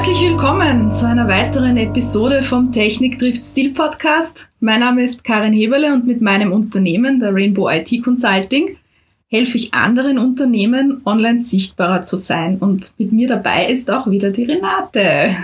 Herzlich 0.00 0.30
willkommen 0.30 0.90
zu 0.90 1.06
einer 1.06 1.28
weiteren 1.28 1.76
Episode 1.76 2.40
vom 2.40 2.72
Technik 2.72 3.18
trifft 3.18 3.44
Stil 3.44 3.74
Podcast. 3.74 4.48
Mein 4.58 4.80
Name 4.80 5.02
ist 5.02 5.22
Karin 5.22 5.52
Heberle 5.52 5.92
und 5.92 6.06
mit 6.06 6.22
meinem 6.22 6.52
Unternehmen, 6.52 7.20
der 7.20 7.34
Rainbow 7.34 7.68
IT 7.68 8.02
Consulting, 8.02 8.78
helfe 9.28 9.58
ich 9.58 9.74
anderen 9.74 10.18
Unternehmen, 10.18 11.02
online 11.04 11.38
sichtbarer 11.38 12.00
zu 12.00 12.16
sein. 12.16 12.56
Und 12.56 12.94
mit 12.96 13.12
mir 13.12 13.28
dabei 13.28 13.66
ist 13.66 13.90
auch 13.90 14.10
wieder 14.10 14.30
die 14.30 14.44
Renate. 14.44 15.36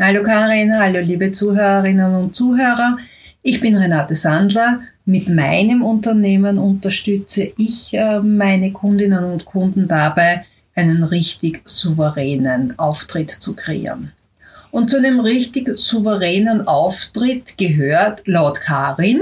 Hallo 0.00 0.22
Karin, 0.22 0.72
hallo 0.78 1.00
liebe 1.00 1.32
Zuhörerinnen 1.32 2.14
und 2.14 2.36
Zuhörer. 2.36 2.98
Ich 3.42 3.60
bin 3.60 3.74
Renate 3.74 4.14
Sandler. 4.14 4.78
Mit 5.04 5.28
meinem 5.28 5.82
Unternehmen 5.82 6.58
unterstütze 6.58 7.52
ich 7.58 7.92
äh, 7.92 8.20
meine 8.20 8.70
Kundinnen 8.70 9.24
und 9.24 9.44
Kunden 9.44 9.88
dabei, 9.88 10.44
einen 10.74 11.04
richtig 11.04 11.62
souveränen 11.64 12.78
Auftritt 12.78 13.30
zu 13.30 13.54
kreieren. 13.54 14.12
Und 14.70 14.90
zu 14.90 14.96
einem 14.96 15.20
richtig 15.20 15.70
souveränen 15.78 16.66
Auftritt 16.66 17.56
gehört 17.58 18.22
laut 18.26 18.60
Karin 18.60 19.20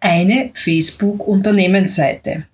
eine 0.00 0.50
Facebook-Unternehmensseite. 0.52 2.44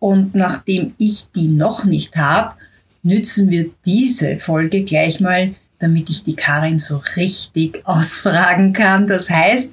Und 0.00 0.34
nachdem 0.34 0.94
ich 0.98 1.30
die 1.34 1.48
noch 1.48 1.84
nicht 1.84 2.16
habe, 2.16 2.54
nützen 3.02 3.50
wir 3.50 3.70
diese 3.84 4.38
Folge 4.38 4.82
gleich 4.82 5.20
mal, 5.20 5.54
damit 5.78 6.10
ich 6.10 6.24
die 6.24 6.34
Karin 6.34 6.78
so 6.78 7.00
richtig 7.16 7.82
ausfragen 7.84 8.72
kann. 8.72 9.06
Das 9.06 9.30
heißt, 9.30 9.72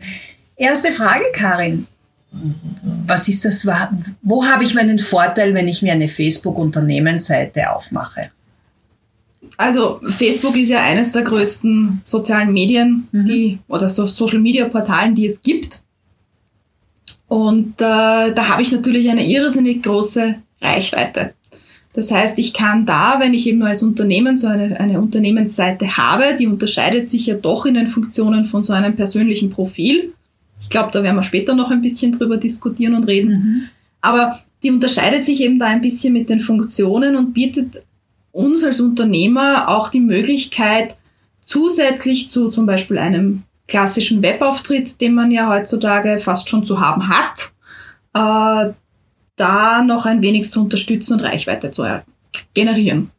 erste 0.55 0.91
Frage, 0.91 1.25
Karin 1.33 1.87
was 3.05 3.27
ist 3.29 3.45
das? 3.45 3.67
Wo 4.21 4.45
habe 4.45 4.63
ich 4.63 4.73
meinen 4.73 4.99
Vorteil, 4.99 5.53
wenn 5.53 5.67
ich 5.67 5.81
mir 5.81 5.93
eine 5.93 6.07
Facebook-Unternehmensseite 6.07 7.71
aufmache? 7.71 8.31
Also 9.55 9.99
Facebook 10.09 10.55
ist 10.57 10.69
ja 10.69 10.83
eines 10.83 11.11
der 11.11 11.23
größten 11.23 12.01
sozialen 12.03 12.51
Medien, 12.51 13.07
mhm. 13.11 13.25
die 13.25 13.59
oder 13.67 13.89
so 13.89 14.05
Social 14.05 14.39
Media 14.39 14.67
Portalen, 14.67 15.15
die 15.15 15.25
es 15.25 15.41
gibt. 15.41 15.83
Und 17.27 17.73
äh, 17.81 18.33
da 18.33 18.49
habe 18.49 18.61
ich 18.61 18.71
natürlich 18.71 19.09
eine 19.09 19.25
irrsinnig 19.25 19.83
große 19.83 20.35
Reichweite. 20.61 21.33
Das 21.93 22.11
heißt, 22.11 22.37
ich 22.37 22.53
kann 22.53 22.85
da, 22.85 23.15
wenn 23.19 23.33
ich 23.33 23.47
eben 23.47 23.63
als 23.63 23.81
Unternehmen 23.81 24.35
so 24.35 24.47
eine, 24.47 24.79
eine 24.79 25.01
Unternehmensseite 25.01 25.97
habe, 25.97 26.35
die 26.37 26.45
unterscheidet 26.45 27.09
sich 27.09 27.25
ja 27.25 27.33
doch 27.33 27.65
in 27.65 27.73
den 27.73 27.87
Funktionen 27.87 28.45
von 28.45 28.63
so 28.63 28.73
einem 28.73 28.95
persönlichen 28.95 29.49
Profil. 29.49 30.13
Ich 30.61 30.69
glaube, 30.69 30.89
da 30.91 31.03
werden 31.03 31.15
wir 31.15 31.23
später 31.23 31.55
noch 31.55 31.71
ein 31.71 31.81
bisschen 31.81 32.11
drüber 32.11 32.37
diskutieren 32.37 32.95
und 32.95 33.05
reden. 33.05 33.31
Mhm. 33.31 33.61
Aber 34.01 34.39
die 34.63 34.71
unterscheidet 34.71 35.23
sich 35.23 35.41
eben 35.41 35.59
da 35.59 35.65
ein 35.67 35.81
bisschen 35.81 36.13
mit 36.13 36.29
den 36.29 36.39
Funktionen 36.39 37.15
und 37.15 37.33
bietet 37.33 37.83
uns 38.31 38.63
als 38.63 38.79
Unternehmer 38.79 39.69
auch 39.69 39.89
die 39.89 39.99
Möglichkeit, 39.99 40.97
zusätzlich 41.41 42.29
zu 42.29 42.49
zum 42.49 42.65
Beispiel 42.65 42.97
einem 42.97 43.43
klassischen 43.67 44.21
Webauftritt, 44.21 45.01
den 45.01 45.13
man 45.13 45.31
ja 45.31 45.49
heutzutage 45.49 46.17
fast 46.17 46.49
schon 46.49 46.65
zu 46.65 46.79
haben 46.79 47.07
hat, 47.09 47.51
äh, 48.13 48.73
da 49.35 49.83
noch 49.83 50.05
ein 50.05 50.21
wenig 50.21 50.49
zu 50.49 50.61
unterstützen 50.61 51.13
und 51.13 51.21
Reichweite 51.21 51.71
zu 51.71 51.83
generieren. 52.53 53.11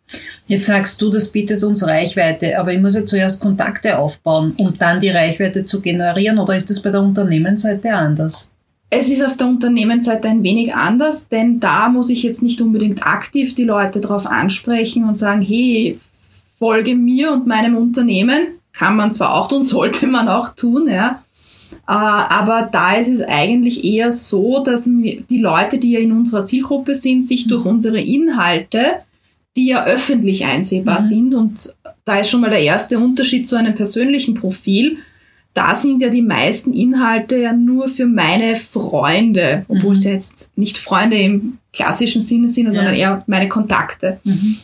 Jetzt 0.47 0.67
sagst 0.67 1.01
du, 1.03 1.11
das 1.11 1.31
bietet 1.31 1.63
uns 1.63 1.87
Reichweite, 1.87 2.59
aber 2.59 2.73
ich 2.73 2.81
muss 2.81 2.95
ja 2.95 3.05
zuerst 3.05 3.43
Kontakte 3.43 3.99
aufbauen, 3.99 4.55
um 4.57 4.77
dann 4.79 5.01
die 5.01 5.11
Reichweite 5.11 5.65
zu 5.65 5.81
generieren, 5.81 6.39
oder 6.39 6.57
ist 6.57 6.71
das 6.71 6.81
bei 6.81 6.91
der 6.91 7.03
Unternehmensseite 7.03 7.93
anders? 7.93 8.51
Es 8.91 9.11
ist 9.11 9.23
auf 9.23 9.37
der 9.37 9.49
Unternehmensseite 9.49 10.29
ein 10.29 10.43
wenig 10.43 10.75
anders, 10.75 11.29
denn 11.29 11.61
da 11.61 11.91
muss 11.91 12.09
ich 12.09 12.23
jetzt 12.23 12.43
nicht 12.43 12.63
unbedingt 12.63 13.07
aktiv 13.07 13.55
die 13.55 13.65
Leute 13.65 14.01
darauf 14.01 14.27
ansprechen 14.27 15.07
und 15.07 15.19
sagen, 15.19 15.43
hey, 15.43 15.99
folge 16.59 16.95
mir 16.95 17.33
und 17.33 17.47
meinem 17.47 17.77
Unternehmen. 17.77 18.59
Kann 18.73 18.97
man 18.97 19.13
zwar 19.13 19.35
auch 19.35 19.49
tun, 19.49 19.63
sollte 19.65 20.07
man 20.07 20.29
auch 20.29 20.55
tun, 20.55 20.89
ja. 20.89 21.23
Äh, 21.87 21.93
aber 21.93 22.69
da 22.73 22.97
ist 22.97 23.09
es 23.09 23.21
eigentlich 23.23 23.85
eher 23.85 24.11
so, 24.11 24.65
dass 24.65 24.85
die 24.85 25.39
Leute, 25.39 25.79
die 25.79 25.93
ja 25.93 26.01
in 26.01 26.13
unserer 26.13 26.47
Zielgruppe 26.47 26.95
sind, 26.95 27.23
sich 27.23 27.47
durch 27.47 27.67
unsere 27.67 28.01
Inhalte 28.01 29.03
die 29.59 29.67
ja 29.67 29.85
öffentlich 29.85 30.45
einsehbar 30.45 31.03
mhm. 31.03 31.07
sind. 31.07 31.35
Und 31.35 31.75
da 32.05 32.21
ist 32.21 32.31
schon 32.31 32.41
mal 32.41 32.51
der 32.51 32.63
erste 32.63 32.97
Unterschied 32.99 33.49
zu 33.49 33.57
einem 33.57 33.75
persönlichen 33.75 34.35
Profil. 34.35 34.99
Da 35.53 35.75
sind 35.75 36.01
ja 36.01 36.11
die 36.11 36.23
meisten 36.23 36.73
Inhalte 36.73 37.39
ja 37.39 37.53
nur 37.53 37.89
für 37.89 38.07
meine 38.07 38.55
Freunde, 38.55 39.65
obwohl 39.67 39.91
mhm. 39.91 39.97
sie 39.97 40.11
jetzt 40.11 40.57
nicht 40.57 40.79
Freunde 40.79 41.19
im 41.19 41.59
klassischen 41.73 42.23
Sinne 42.23 42.49
sind, 42.49 42.67
ja. 42.67 42.73
sondern 42.73 42.95
eher 42.95 43.25
meine 43.27 43.49
Kontakte. 43.49 44.21
Mhm. 44.23 44.59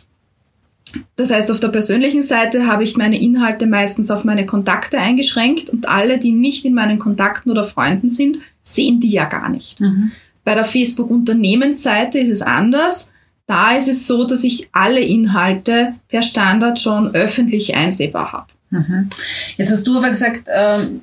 Das 1.16 1.32
heißt, 1.32 1.50
auf 1.50 1.58
der 1.58 1.68
persönlichen 1.68 2.22
Seite 2.22 2.68
habe 2.68 2.84
ich 2.84 2.96
meine 2.96 3.20
Inhalte 3.20 3.66
meistens 3.66 4.12
auf 4.12 4.22
meine 4.22 4.46
Kontakte 4.46 5.00
eingeschränkt 5.00 5.70
und 5.70 5.88
alle, 5.88 6.20
die 6.20 6.30
nicht 6.30 6.64
in 6.64 6.74
meinen 6.74 7.00
Kontakten 7.00 7.50
oder 7.50 7.64
Freunden 7.64 8.10
sind, 8.10 8.38
sehen 8.62 9.00
die 9.00 9.10
ja 9.10 9.24
gar 9.24 9.48
nicht. 9.48 9.80
Mhm. 9.80 10.12
Bei 10.44 10.54
der 10.54 10.64
Facebook-Unternehmensseite 10.64 12.20
ist 12.20 12.30
es 12.30 12.42
anders. 12.42 13.10
Da 13.46 13.76
ist 13.76 13.88
es 13.88 14.06
so, 14.06 14.24
dass 14.24 14.42
ich 14.42 14.68
alle 14.72 15.00
Inhalte 15.00 15.94
per 16.08 16.22
Standard 16.22 16.78
schon 16.78 17.14
öffentlich 17.14 17.74
einsehbar 17.74 18.32
habe. 18.32 18.46
Mhm. 18.70 19.10
Jetzt 19.56 19.70
hast 19.70 19.86
du 19.86 19.98
aber 19.98 20.08
gesagt, 20.08 20.48
ähm, 20.54 21.02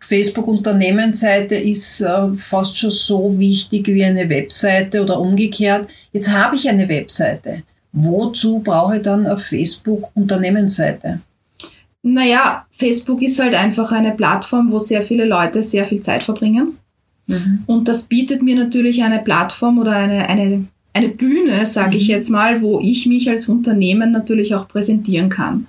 Facebook-Unternehmensseite 0.00 1.54
ist 1.54 2.00
äh, 2.00 2.34
fast 2.36 2.78
schon 2.78 2.90
so 2.90 3.38
wichtig 3.38 3.86
wie 3.88 4.04
eine 4.04 4.28
Webseite 4.28 5.02
oder 5.02 5.20
umgekehrt. 5.20 5.88
Jetzt 6.12 6.32
habe 6.32 6.56
ich 6.56 6.68
eine 6.68 6.88
Webseite. 6.88 7.62
Wozu 7.92 8.60
brauche 8.60 8.96
ich 8.96 9.02
dann 9.02 9.26
eine 9.26 9.36
Facebook-Unternehmensseite? 9.36 11.20
Naja, 12.02 12.66
Facebook 12.70 13.22
ist 13.22 13.38
halt 13.38 13.54
einfach 13.54 13.92
eine 13.92 14.12
Plattform, 14.12 14.70
wo 14.70 14.78
sehr 14.78 15.02
viele 15.02 15.24
Leute 15.24 15.62
sehr 15.62 15.84
viel 15.84 16.00
Zeit 16.00 16.22
verbringen. 16.22 16.78
Mhm. 17.26 17.64
Und 17.66 17.88
das 17.88 18.04
bietet 18.04 18.42
mir 18.42 18.56
natürlich 18.56 19.02
eine 19.02 19.18
Plattform 19.18 19.78
oder 19.78 19.92
eine, 19.92 20.28
eine 20.28 20.64
eine 20.98 21.08
Bühne, 21.08 21.64
sage 21.66 21.96
ich 21.96 22.08
mhm. 22.08 22.14
jetzt 22.14 22.30
mal, 22.30 22.60
wo 22.60 22.80
ich 22.80 23.06
mich 23.06 23.28
als 23.30 23.48
Unternehmen 23.48 24.10
natürlich 24.10 24.54
auch 24.54 24.68
präsentieren 24.68 25.28
kann. 25.28 25.66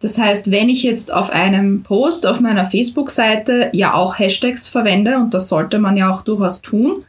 Das 0.00 0.18
heißt, 0.18 0.50
wenn 0.50 0.68
ich 0.68 0.82
jetzt 0.82 1.12
auf 1.12 1.30
einem 1.30 1.84
Post 1.84 2.26
auf 2.26 2.40
meiner 2.40 2.64
Facebook-Seite 2.64 3.70
ja 3.72 3.94
auch 3.94 4.18
Hashtags 4.18 4.66
verwende, 4.66 5.16
und 5.18 5.32
das 5.32 5.48
sollte 5.48 5.78
man 5.78 5.96
ja 5.96 6.12
auch 6.12 6.22
durchaus 6.22 6.60
tun, 6.60 7.04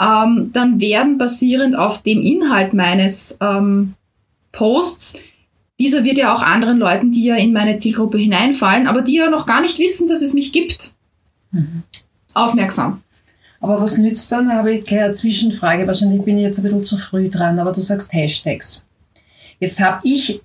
ähm, 0.00 0.50
dann 0.52 0.80
werden 0.80 1.16
basierend 1.16 1.76
auf 1.76 2.02
dem 2.02 2.22
Inhalt 2.22 2.74
meines 2.74 3.38
ähm, 3.40 3.94
Posts, 4.50 5.20
dieser 5.78 6.04
wird 6.04 6.18
ja 6.18 6.34
auch 6.34 6.42
anderen 6.42 6.78
Leuten, 6.78 7.12
die 7.12 7.24
ja 7.24 7.36
in 7.36 7.52
meine 7.52 7.78
Zielgruppe 7.78 8.18
hineinfallen, 8.18 8.88
aber 8.88 9.02
die 9.02 9.14
ja 9.14 9.30
noch 9.30 9.46
gar 9.46 9.60
nicht 9.60 9.78
wissen, 9.78 10.08
dass 10.08 10.22
es 10.22 10.34
mich 10.34 10.52
gibt, 10.52 10.94
mhm. 11.52 11.82
aufmerksam. 12.34 13.00
Aber 13.64 13.80
was 13.80 13.96
nützt 13.96 14.30
dann? 14.30 14.52
Habe 14.52 14.74
ich 14.74 14.84
keine 14.84 15.14
Zwischenfrage. 15.14 15.86
Wahrscheinlich 15.86 16.20
bin 16.20 16.36
ich 16.36 16.42
jetzt 16.42 16.58
ein 16.58 16.64
bisschen 16.64 16.84
zu 16.84 16.98
früh 16.98 17.30
dran, 17.30 17.58
aber 17.58 17.72
du 17.72 17.80
sagst 17.80 18.12
Hashtags. 18.12 18.84
Jetzt 19.58 19.80
habe 19.80 20.00
ich, 20.04 20.42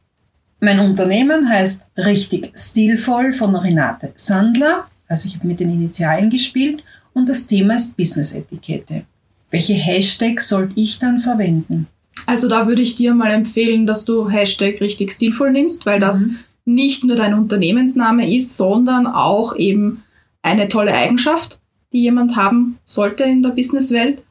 mein 0.62 0.80
Unternehmen 0.80 1.50
heißt 1.50 1.88
richtig 1.98 2.54
stilvoll 2.56 3.34
von 3.34 3.54
Renate 3.58 4.14
Sandler. 4.16 4.88
Also 5.10 5.28
ich 5.28 5.36
habe 5.36 5.48
mit 5.48 5.60
den 5.60 5.70
Initialen 5.70 6.30
gespielt 6.30 6.82
und 7.12 7.28
das 7.28 7.46
Thema 7.46 7.76
ist 7.76 7.98
Business-Etikette. 7.98 9.04
Welche 9.52 9.74
Hashtags 9.74 10.48
sollte 10.48 10.80
ich 10.80 11.00
dann 11.00 11.20
verwenden? 11.20 11.88
Also 12.26 12.48
da 12.48 12.70
würde 12.70 12.84
ich 12.84 12.96
dir 12.96 13.14
mal 13.14 13.32
empfehlen, 13.32 13.86
dass 13.86 14.06
du 14.06 14.30
Hashtag 14.30 14.80
richtig 14.80 15.12
stilvoll 15.12 15.52
nimmst, 15.52 15.86
weil 15.86 16.00
das 16.00 16.22
mhm. 16.22 16.40
nicht 16.64 17.04
nur 17.04 17.18
dein 17.18 17.34
Unternehmensname 17.34 18.34
ist, 18.34 18.56
sondern 18.56 19.08
auch 19.08 19.58
eben 19.58 20.06
eine 20.42 20.70
tolle 20.70 20.94
Eigenschaft 20.94 21.60
die 21.94 22.02
jemand 22.02 22.36
haben 22.36 22.78
sollte 22.86 23.24
in 23.24 23.44
der 23.44 23.50
Businesswelt. 23.50 24.22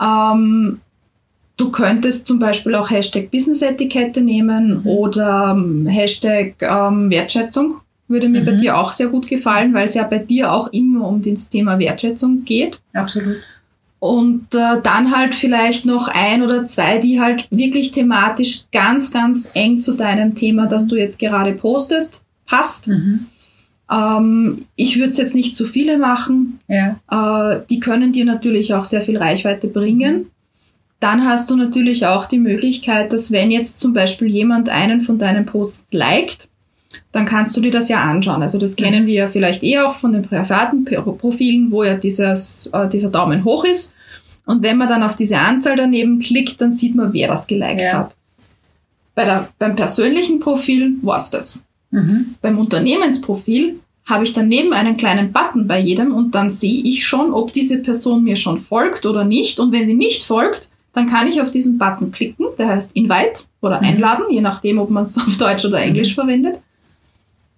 Ähm, 0.00 0.80
du 1.56 1.70
könntest 1.70 2.26
zum 2.26 2.38
Beispiel 2.38 2.74
auch 2.74 2.90
Hashtag 2.90 3.30
Business-Etikette 3.30 4.20
nehmen 4.20 4.80
mhm. 4.80 4.86
oder 4.86 5.54
ähm, 5.56 5.86
Hashtag 5.86 6.54
ähm, 6.60 7.10
Wertschätzung. 7.10 7.80
Würde 8.08 8.28
mir 8.28 8.42
mhm. 8.42 8.46
bei 8.46 8.52
dir 8.52 8.78
auch 8.78 8.92
sehr 8.92 9.08
gut 9.08 9.26
gefallen, 9.26 9.72
weil 9.72 9.84
es 9.84 9.94
ja 9.94 10.04
bei 10.04 10.18
dir 10.18 10.52
auch 10.52 10.72
immer 10.72 11.08
um 11.08 11.22
das 11.22 11.48
Thema 11.48 11.78
Wertschätzung 11.78 12.44
geht. 12.44 12.80
Absolut. 12.92 13.36
Und 13.98 14.54
äh, 14.54 14.82
dann 14.82 15.16
halt 15.16 15.34
vielleicht 15.34 15.86
noch 15.86 16.08
ein 16.08 16.42
oder 16.42 16.64
zwei, 16.64 16.98
die 16.98 17.20
halt 17.20 17.48
wirklich 17.50 17.90
thematisch 17.90 18.64
ganz, 18.70 19.10
ganz 19.10 19.50
eng 19.54 19.80
zu 19.80 19.94
deinem 19.94 20.34
Thema, 20.34 20.66
das 20.66 20.88
du 20.88 20.96
jetzt 20.96 21.18
gerade 21.18 21.54
postest, 21.54 22.22
passt. 22.44 22.88
Mhm. 22.88 23.26
Ähm, 23.90 24.66
ich 24.76 24.98
würde 24.98 25.10
es 25.10 25.18
jetzt 25.18 25.34
nicht 25.34 25.56
zu 25.56 25.64
viele 25.64 25.98
machen. 25.98 26.60
Ja. 26.68 27.00
Äh, 27.10 27.60
die 27.68 27.80
können 27.80 28.12
dir 28.12 28.24
natürlich 28.24 28.74
auch 28.74 28.84
sehr 28.84 29.02
viel 29.02 29.16
Reichweite 29.16 29.68
bringen. 29.68 30.30
Dann 31.00 31.26
hast 31.26 31.50
du 31.50 31.56
natürlich 31.56 32.06
auch 32.06 32.26
die 32.26 32.38
Möglichkeit, 32.38 33.12
dass 33.12 33.30
wenn 33.30 33.50
jetzt 33.50 33.80
zum 33.80 33.92
Beispiel 33.92 34.28
jemand 34.28 34.68
einen 34.68 35.00
von 35.00 35.18
deinen 35.18 35.44
Posts 35.44 35.92
liked, 35.92 36.48
dann 37.12 37.26
kannst 37.26 37.56
du 37.56 37.60
dir 37.60 37.70
das 37.70 37.88
ja 37.88 38.02
anschauen. 38.02 38.42
Also 38.42 38.58
das 38.58 38.76
kennen 38.76 39.06
wir 39.06 39.14
ja 39.14 39.26
vielleicht 39.26 39.62
eh 39.62 39.80
auch 39.80 39.94
von 39.94 40.12
den 40.12 40.22
privaten 40.22 40.84
Profilen, 40.84 41.70
wo 41.70 41.84
ja 41.84 41.96
dieses, 41.96 42.70
äh, 42.72 42.88
dieser 42.88 43.10
Daumen 43.10 43.44
hoch 43.44 43.64
ist. 43.64 43.94
Und 44.46 44.62
wenn 44.62 44.76
man 44.76 44.88
dann 44.88 45.02
auf 45.02 45.16
diese 45.16 45.38
Anzahl 45.38 45.76
daneben 45.76 46.18
klickt, 46.18 46.60
dann 46.60 46.72
sieht 46.72 46.94
man, 46.94 47.12
wer 47.12 47.28
das 47.28 47.46
geliked 47.46 47.80
ja. 47.80 47.98
hat. 47.98 48.16
Bei 49.14 49.24
der, 49.24 49.48
beim 49.58 49.76
persönlichen 49.76 50.40
Profil 50.40 50.94
war 51.02 51.18
es 51.18 51.30
das. 51.30 51.66
Mhm. 51.94 52.34
Beim 52.42 52.58
Unternehmensprofil 52.58 53.80
habe 54.04 54.24
ich 54.24 54.32
daneben 54.32 54.72
einen 54.72 54.96
kleinen 54.96 55.32
Button 55.32 55.66
bei 55.66 55.80
jedem 55.80 56.12
und 56.12 56.34
dann 56.34 56.50
sehe 56.50 56.82
ich 56.82 57.06
schon, 57.06 57.32
ob 57.32 57.52
diese 57.52 57.80
Person 57.80 58.24
mir 58.24 58.36
schon 58.36 58.58
folgt 58.58 59.06
oder 59.06 59.24
nicht. 59.24 59.60
Und 59.60 59.72
wenn 59.72 59.86
sie 59.86 59.94
nicht 59.94 60.24
folgt, 60.24 60.70
dann 60.92 61.08
kann 61.08 61.28
ich 61.28 61.40
auf 61.40 61.50
diesen 61.50 61.78
Button 61.78 62.12
klicken, 62.12 62.46
der 62.58 62.68
heißt 62.68 62.96
Invite 62.96 63.44
oder 63.62 63.78
mhm. 63.78 63.86
einladen, 63.86 64.24
je 64.30 64.40
nachdem, 64.40 64.78
ob 64.78 64.90
man 64.90 65.04
es 65.04 65.16
auf 65.24 65.36
Deutsch 65.38 65.64
oder 65.64 65.80
Englisch 65.80 66.10
mhm. 66.10 66.20
verwendet. 66.20 66.58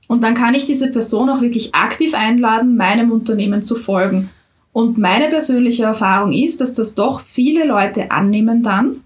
Und 0.07 0.23
dann 0.23 0.35
kann 0.35 0.55
ich 0.55 0.67
diese 0.67 0.93
Person 0.93 1.29
auch 1.31 1.41
wirklich 1.41 1.75
aktiv 1.75 2.15
einladen, 2.15 2.77
meinem 2.77 3.11
Unternehmen 3.11 3.63
zu 3.63 3.75
folgen. 3.75 4.31
Und 4.73 4.99
meine 4.99 5.29
persönliche 5.29 5.85
Erfahrung 5.85 6.33
ist, 6.33 6.61
dass 6.61 6.75
das 6.75 6.95
doch 6.95 7.21
viele 7.21 7.65
Leute 7.65 8.11
annehmen 8.11 8.63
dann, 8.63 9.03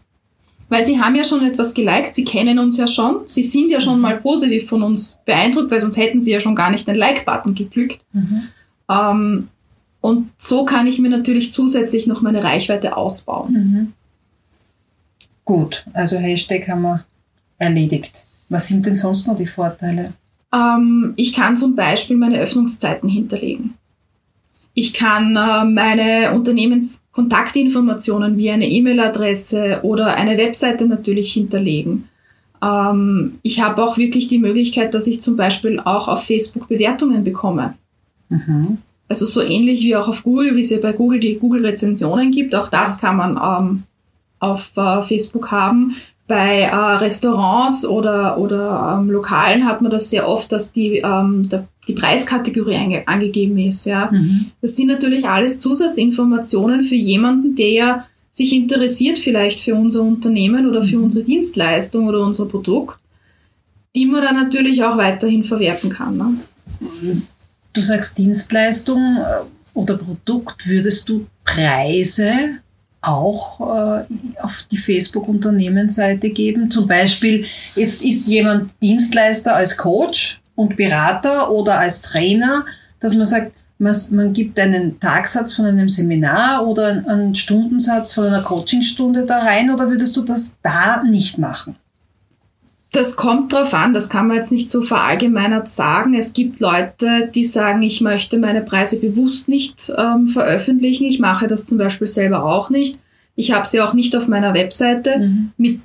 weil 0.70 0.82
sie 0.84 0.98
haben 0.98 1.16
ja 1.16 1.24
schon 1.24 1.44
etwas 1.44 1.74
geliked, 1.74 2.14
sie 2.14 2.24
kennen 2.24 2.58
uns 2.58 2.78
ja 2.78 2.86
schon, 2.86 3.22
sie 3.26 3.42
sind 3.42 3.70
ja 3.70 3.80
schon 3.80 3.96
mhm. 3.96 4.02
mal 4.02 4.16
positiv 4.18 4.66
von 4.66 4.82
uns 4.82 5.18
beeindruckt, 5.26 5.70
weil 5.70 5.80
sonst 5.80 5.98
hätten 5.98 6.20
sie 6.20 6.30
ja 6.30 6.40
schon 6.40 6.54
gar 6.54 6.70
nicht 6.70 6.88
den 6.88 6.96
Like-Button 6.96 7.54
geklickt. 7.54 8.00
Mhm. 8.12 8.42
Ähm, 8.88 9.48
und 10.00 10.30
so 10.38 10.64
kann 10.64 10.86
ich 10.86 10.98
mir 10.98 11.10
natürlich 11.10 11.52
zusätzlich 11.52 12.06
noch 12.06 12.22
meine 12.22 12.42
Reichweite 12.42 12.96
ausbauen. 12.96 13.52
Mhm. 13.52 13.92
Gut, 15.44 15.84
also 15.92 16.16
Hashtag 16.16 16.68
haben 16.68 16.82
wir 16.82 17.04
erledigt. 17.58 18.12
Was 18.48 18.68
sind 18.68 18.86
denn 18.86 18.94
sonst 18.94 19.26
noch 19.26 19.36
die 19.36 19.46
Vorteile? 19.46 20.12
Ähm, 20.54 21.14
ich 21.16 21.34
kann 21.34 21.56
zum 21.56 21.74
Beispiel 21.74 22.16
meine 22.16 22.38
Öffnungszeiten 22.38 23.08
hinterlegen. 23.08 23.74
Ich 24.74 24.92
kann 24.92 25.36
äh, 25.36 25.64
meine 25.64 26.32
Unternehmenskontaktinformationen 27.14 28.38
wie 28.38 28.50
eine 28.50 28.68
E-Mail-Adresse 28.68 29.80
oder 29.82 30.14
eine 30.14 30.38
Webseite 30.38 30.86
natürlich 30.86 31.32
hinterlegen. 31.32 32.08
Ähm, 32.62 33.38
ich 33.42 33.60
habe 33.62 33.82
auch 33.82 33.96
wirklich 33.96 34.28
die 34.28 34.38
Möglichkeit, 34.38 34.94
dass 34.94 35.06
ich 35.06 35.22
zum 35.22 35.36
Beispiel 35.36 35.80
auch 35.80 36.08
auf 36.08 36.24
Facebook 36.24 36.68
Bewertungen 36.68 37.24
bekomme. 37.24 37.74
Mhm. 38.28 38.78
Also 39.08 39.26
so 39.26 39.42
ähnlich 39.42 39.82
wie 39.82 39.96
auch 39.96 40.08
auf 40.08 40.22
Google, 40.22 40.54
wie 40.54 40.60
es 40.60 40.70
ja 40.70 40.78
bei 40.80 40.92
Google 40.92 41.18
die 41.18 41.36
Google-Rezensionen 41.36 42.30
gibt. 42.30 42.54
Auch 42.54 42.68
das 42.68 42.98
kann 42.98 43.16
man 43.16 43.36
ähm, 43.36 43.82
auf 44.38 44.70
äh, 44.76 45.02
Facebook 45.02 45.50
haben. 45.50 45.96
Bei 46.28 46.60
äh, 46.60 46.74
Restaurants 46.74 47.84
oder, 47.84 48.38
oder 48.38 48.98
ähm, 49.00 49.10
Lokalen 49.10 49.66
hat 49.66 49.82
man 49.82 49.90
das 49.90 50.10
sehr 50.10 50.28
oft, 50.28 50.52
dass 50.52 50.72
die, 50.72 50.98
ähm, 50.98 51.48
der, 51.48 51.66
die 51.88 51.94
Preiskategorie 51.94 52.76
ange 52.76 53.08
angegeben 53.08 53.58
ist. 53.58 53.86
Ja. 53.86 54.10
Mhm. 54.10 54.46
Das 54.60 54.76
sind 54.76 54.88
natürlich 54.88 55.26
alles 55.26 55.58
Zusatzinformationen 55.58 56.82
für 56.82 56.94
jemanden, 56.94 57.56
der 57.56 57.70
ja 57.70 58.06
sich 58.30 58.54
interessiert 58.54 59.18
vielleicht 59.18 59.60
für 59.60 59.74
unser 59.74 60.02
Unternehmen 60.02 60.68
oder 60.68 60.82
für 60.82 60.98
mhm. 60.98 61.04
unsere 61.04 61.24
Dienstleistung 61.24 62.06
oder 62.06 62.20
unser 62.20 62.46
Produkt, 62.46 62.98
die 63.96 64.06
man 64.06 64.22
dann 64.22 64.36
natürlich 64.36 64.84
auch 64.84 64.96
weiterhin 64.96 65.42
verwerten 65.42 65.90
kann. 65.90 66.16
Ne? 66.16 67.22
Du 67.72 67.82
sagst 67.82 68.18
Dienstleistung 68.18 69.16
äh, 69.16 69.44
oder 69.74 69.96
Produkt, 69.96 70.68
würdest 70.68 71.08
du 71.08 71.26
Preise 71.44 72.58
auch 73.02 73.60
äh, 73.60 74.04
auf 74.42 74.64
die 74.70 74.76
Facebook-Unternehmensseite 74.76 76.30
geben. 76.30 76.70
Zum 76.70 76.86
Beispiel, 76.86 77.44
jetzt 77.74 78.04
ist 78.04 78.26
jemand 78.26 78.70
Dienstleister 78.82 79.56
als 79.56 79.76
Coach 79.76 80.40
und 80.60 80.76
Berater 80.76 81.50
oder 81.50 81.78
als 81.78 82.02
Trainer, 82.02 82.66
dass 83.00 83.14
man 83.14 83.24
sagt, 83.24 83.52
man, 83.78 83.96
man 84.10 84.32
gibt 84.34 84.58
einen 84.58 85.00
Tagsatz 85.00 85.54
von 85.54 85.64
einem 85.64 85.88
Seminar 85.88 86.66
oder 86.66 87.02
einen 87.06 87.34
Stundensatz 87.34 88.12
von 88.12 88.26
einer 88.26 88.42
Coachingstunde 88.42 89.24
da 89.24 89.38
rein 89.38 89.70
oder 89.70 89.88
würdest 89.88 90.16
du 90.18 90.22
das 90.22 90.58
da 90.62 91.02
nicht 91.02 91.38
machen? 91.38 91.76
Das 92.92 93.16
kommt 93.16 93.52
drauf 93.52 93.72
an, 93.72 93.94
das 93.94 94.08
kann 94.10 94.26
man 94.26 94.36
jetzt 94.36 94.52
nicht 94.52 94.68
so 94.68 94.82
verallgemeinert 94.82 95.70
sagen. 95.70 96.12
Es 96.12 96.32
gibt 96.32 96.60
Leute, 96.60 97.30
die 97.34 97.44
sagen, 97.44 97.82
ich 97.82 98.00
möchte 98.00 98.36
meine 98.38 98.60
Preise 98.62 99.00
bewusst 99.00 99.48
nicht 99.48 99.92
ähm, 99.96 100.26
veröffentlichen. 100.26 101.04
Ich 101.04 101.20
mache 101.20 101.46
das 101.46 101.66
zum 101.66 101.78
Beispiel 101.78 102.08
selber 102.08 102.44
auch 102.44 102.68
nicht. 102.68 102.98
Ich 103.36 103.52
habe 103.52 103.66
sie 103.66 103.80
auch 103.80 103.94
nicht 103.94 104.14
auf 104.16 104.26
meiner 104.28 104.54
Webseite 104.54 105.20
mhm. 105.20 105.52
mit 105.56 105.80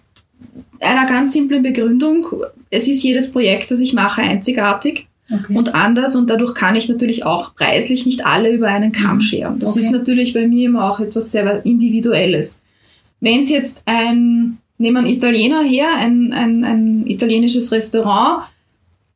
einer 0.80 1.06
ganz 1.08 1.34
simplen 1.34 1.64
Begründung. 1.64 2.28
Es 2.70 2.88
ist 2.88 3.04
jedes 3.04 3.32
Projekt, 3.32 3.72
das 3.72 3.82
ich 3.82 3.94
mache, 3.94 4.22
einzigartig. 4.22 5.08
Okay. 5.28 5.58
und 5.58 5.74
anders 5.74 6.16
und 6.16 6.30
dadurch 6.30 6.54
kann 6.54 6.76
ich 6.76 6.88
natürlich 6.88 7.26
auch 7.26 7.56
preislich 7.56 8.06
nicht 8.06 8.28
alle 8.28 8.52
über 8.52 8.68
einen 8.68 8.92
Kamm 8.92 9.16
mhm. 9.16 9.22
scheren. 9.22 9.60
Das 9.60 9.72
okay. 9.72 9.80
ist 9.80 9.92
natürlich 9.92 10.36
bei 10.36 10.48
mir 10.48 10.68
immer 10.68 10.88
auch 10.88 11.00
etwas 11.00 11.32
sehr 11.32 11.66
Individuelles. 11.66 12.62
Wenn 13.22 13.42
es 13.42 13.50
jetzt 13.50 13.82
ein 13.88 14.60
nehmen 14.78 14.98
einen 14.98 15.08
Italiener 15.08 15.64
her, 15.64 15.88
ein, 15.98 16.34
ein, 16.34 16.64
ein 16.64 17.08
italienisches 17.08 17.72
Restaurant, 17.72 18.44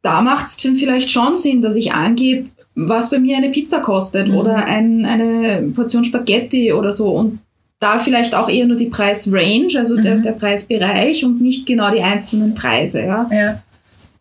da 0.02 0.22
macht 0.22 0.46
es 0.46 0.56
vielleicht 0.56 1.12
schon 1.12 1.36
Sinn, 1.36 1.62
dass 1.62 1.76
ich 1.76 1.94
angebe, 1.94 2.48
was 2.76 3.10
bei 3.10 3.20
mir 3.20 3.38
eine 3.38 3.50
Pizza 3.50 3.80
kostet 3.82 4.30
mhm. 4.30 4.36
oder 4.36 4.66
ein, 4.66 5.06
eine 5.06 5.62
Portion 5.76 6.06
Spaghetti 6.06 6.72
oder 6.72 6.92
so 6.92 7.10
und 7.10 7.40
da 7.80 7.98
vielleicht 7.98 8.36
auch 8.36 8.50
eher 8.50 8.66
nur 8.66 8.78
die 8.78 8.88
Preisrange, 8.88 9.78
also 9.78 9.98
mhm. 9.98 10.02
der, 10.02 10.16
der 10.18 10.32
Preisbereich 10.34 11.24
und 11.24 11.42
nicht 11.42 11.66
genau 11.66 11.92
die 11.92 12.02
einzelnen 12.02 12.54
Preise. 12.54 13.02
Ja. 13.02 13.30
ja. 13.32 13.64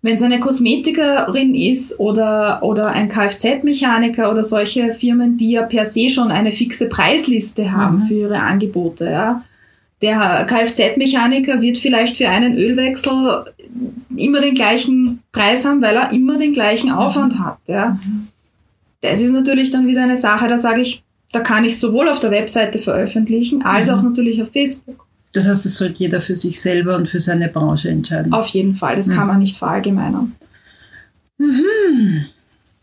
Wenn 0.01 0.15
es 0.15 0.23
eine 0.23 0.39
Kosmetikerin 0.39 1.57
ist 1.57 1.99
oder, 1.99 2.61
oder 2.63 2.87
ein 2.89 3.09
Kfz-Mechaniker 3.09 4.31
oder 4.31 4.45
solche 4.45 4.95
Firmen, 4.95 5.37
die 5.37 5.51
ja 5.53 5.63
per 5.63 5.85
se 5.85 6.09
schon 6.09 6.31
eine 6.31 6.53
fixe 6.53 6.89
Preisliste 6.89 7.73
haben 7.73 8.01
mhm. 8.01 8.07
für 8.07 8.15
ihre 8.15 8.39
Angebote, 8.39 9.07
ja, 9.07 9.43
der 10.01 10.47
Kfz-Mechaniker 10.49 11.61
wird 11.61 11.79
vielleicht 11.79 12.17
für 12.17 12.29
einen 12.29 12.57
Ölwechsel 12.57 13.47
immer 14.17 14.41
den 14.41 14.55
gleichen 14.55 15.21
Preis 15.33 15.65
haben, 15.65 15.83
weil 15.83 15.97
er 15.97 16.13
immer 16.13 16.39
den 16.39 16.53
gleichen 16.53 16.93
Aufwand 16.93 17.35
mhm. 17.35 17.45
hat. 17.45 17.59
Ja. 17.67 17.99
Das 19.01 19.21
ist 19.21 19.33
natürlich 19.33 19.73
dann 19.73 19.89
wieder 19.89 20.05
eine 20.05 20.17
Sache, 20.17 20.47
da 20.47 20.57
sage 20.57 20.83
ich, 20.83 21.03
da 21.33 21.41
kann 21.41 21.65
ich 21.65 21.79
sowohl 21.79 22.09
auf 22.09 22.21
der 22.21 22.31
Webseite 22.31 22.79
veröffentlichen, 22.79 23.63
als 23.63 23.87
mhm. 23.87 23.95
auch 23.95 24.03
natürlich 24.03 24.41
auf 24.41 24.51
Facebook. 24.51 25.07
Das 25.33 25.47
heißt, 25.47 25.65
das 25.65 25.75
sollte 25.75 25.99
jeder 25.99 26.21
für 26.21 26.37
sich 26.37 26.61
selber 26.61 26.97
und 26.97 27.09
für 27.09 27.21
seine 27.21 27.49
Branche 27.49 27.91
entscheiden. 27.91 28.33
Auf 28.33 28.49
jeden 28.49 28.75
Fall, 28.75 28.97
das 28.97 29.09
mhm. 29.09 29.15
kann 29.15 29.27
man 29.27 29.39
nicht 29.39 29.57
verallgemeinern. 29.57 30.33
Mhm. 31.37 32.27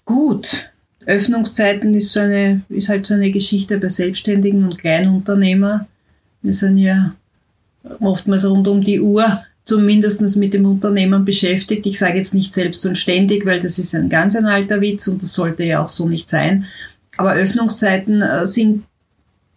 Gut. 0.05 0.69
Öffnungszeiten 1.05 1.93
ist, 1.93 2.11
so 2.11 2.19
eine, 2.19 2.61
ist 2.69 2.89
halt 2.89 3.05
so 3.05 3.13
eine 3.13 3.31
Geschichte 3.31 3.77
bei 3.79 3.89
Selbstständigen 3.89 4.63
und 4.63 4.77
Kleinunternehmer. 4.77 5.87
Wir 6.41 6.53
sind 6.53 6.77
ja 6.77 7.13
oftmals 7.99 8.45
rund 8.45 8.67
um 8.67 8.83
die 8.83 9.01
Uhr 9.01 9.25
zumindest 9.65 10.37
mit 10.37 10.53
dem 10.53 10.65
Unternehmen 10.65 11.25
beschäftigt. 11.25 11.85
Ich 11.85 11.97
sage 11.97 12.17
jetzt 12.17 12.33
nicht 12.33 12.53
selbst 12.53 12.85
und 12.85 12.97
ständig, 12.97 13.45
weil 13.45 13.59
das 13.59 13.79
ist 13.79 13.95
ein 13.95 14.09
ganz 14.09 14.35
ein 14.35 14.45
alter 14.45 14.79
Witz 14.81 15.07
und 15.07 15.21
das 15.21 15.33
sollte 15.33 15.63
ja 15.63 15.83
auch 15.83 15.89
so 15.89 16.07
nicht 16.07 16.29
sein. 16.29 16.65
Aber 17.17 17.33
Öffnungszeiten 17.33 18.21
äh, 18.21 18.45
sind 18.45 18.83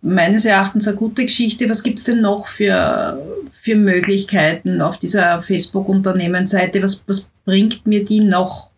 meines 0.00 0.44
Erachtens 0.44 0.86
eine 0.86 0.96
gute 0.96 1.24
Geschichte. 1.24 1.68
Was 1.68 1.82
gibt 1.82 1.98
es 1.98 2.04
denn 2.04 2.20
noch 2.20 2.46
für, 2.46 3.20
für 3.50 3.74
Möglichkeiten 3.74 4.80
auf 4.80 4.98
dieser 4.98 5.40
Facebook-Unternehmensseite? 5.40 6.82
Was, 6.82 7.04
was 7.08 7.32
bringt 7.44 7.86
mir 7.86 8.04
die 8.04 8.20
noch? 8.20 8.70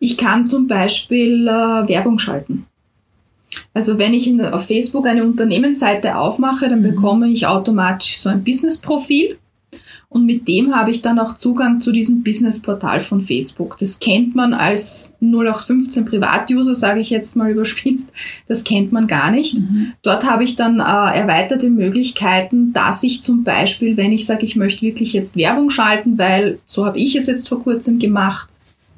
Ich 0.00 0.18
kann 0.18 0.46
zum 0.46 0.66
Beispiel 0.66 1.46
äh, 1.46 1.88
Werbung 1.88 2.18
schalten. 2.18 2.66
Also 3.72 3.98
wenn 3.98 4.14
ich 4.14 4.26
in, 4.26 4.40
auf 4.40 4.66
Facebook 4.66 5.06
eine 5.06 5.24
Unternehmensseite 5.24 6.16
aufmache, 6.16 6.68
dann 6.68 6.80
mhm. 6.80 6.94
bekomme 6.94 7.28
ich 7.28 7.46
automatisch 7.46 8.18
so 8.18 8.28
ein 8.28 8.42
Business-Profil. 8.42 9.38
Und 10.14 10.26
mit 10.26 10.46
dem 10.46 10.76
habe 10.76 10.92
ich 10.92 11.02
dann 11.02 11.18
auch 11.18 11.36
Zugang 11.36 11.80
zu 11.80 11.90
diesem 11.90 12.22
Business-Portal 12.22 13.00
von 13.00 13.22
Facebook. 13.22 13.76
Das 13.80 13.98
kennt 13.98 14.36
man 14.36 14.54
als 14.54 15.12
0815 15.20 16.04
Privatuser, 16.04 16.76
sage 16.76 17.00
ich 17.00 17.10
jetzt 17.10 17.34
mal 17.34 17.50
überspitzt. 17.50 18.10
Das 18.46 18.62
kennt 18.62 18.92
man 18.92 19.08
gar 19.08 19.32
nicht. 19.32 19.58
Mhm. 19.58 19.92
Dort 20.02 20.24
habe 20.30 20.44
ich 20.44 20.54
dann 20.54 20.78
äh, 20.78 20.82
erweiterte 21.18 21.68
Möglichkeiten, 21.68 22.72
dass 22.72 23.02
ich 23.02 23.22
zum 23.22 23.42
Beispiel, 23.42 23.96
wenn 23.96 24.12
ich 24.12 24.24
sage, 24.24 24.44
ich 24.44 24.54
möchte 24.54 24.82
wirklich 24.82 25.14
jetzt 25.14 25.34
Werbung 25.34 25.68
schalten, 25.70 26.16
weil 26.16 26.60
so 26.64 26.86
habe 26.86 27.00
ich 27.00 27.16
es 27.16 27.26
jetzt 27.26 27.48
vor 27.48 27.64
kurzem 27.64 27.98
gemacht. 27.98 28.48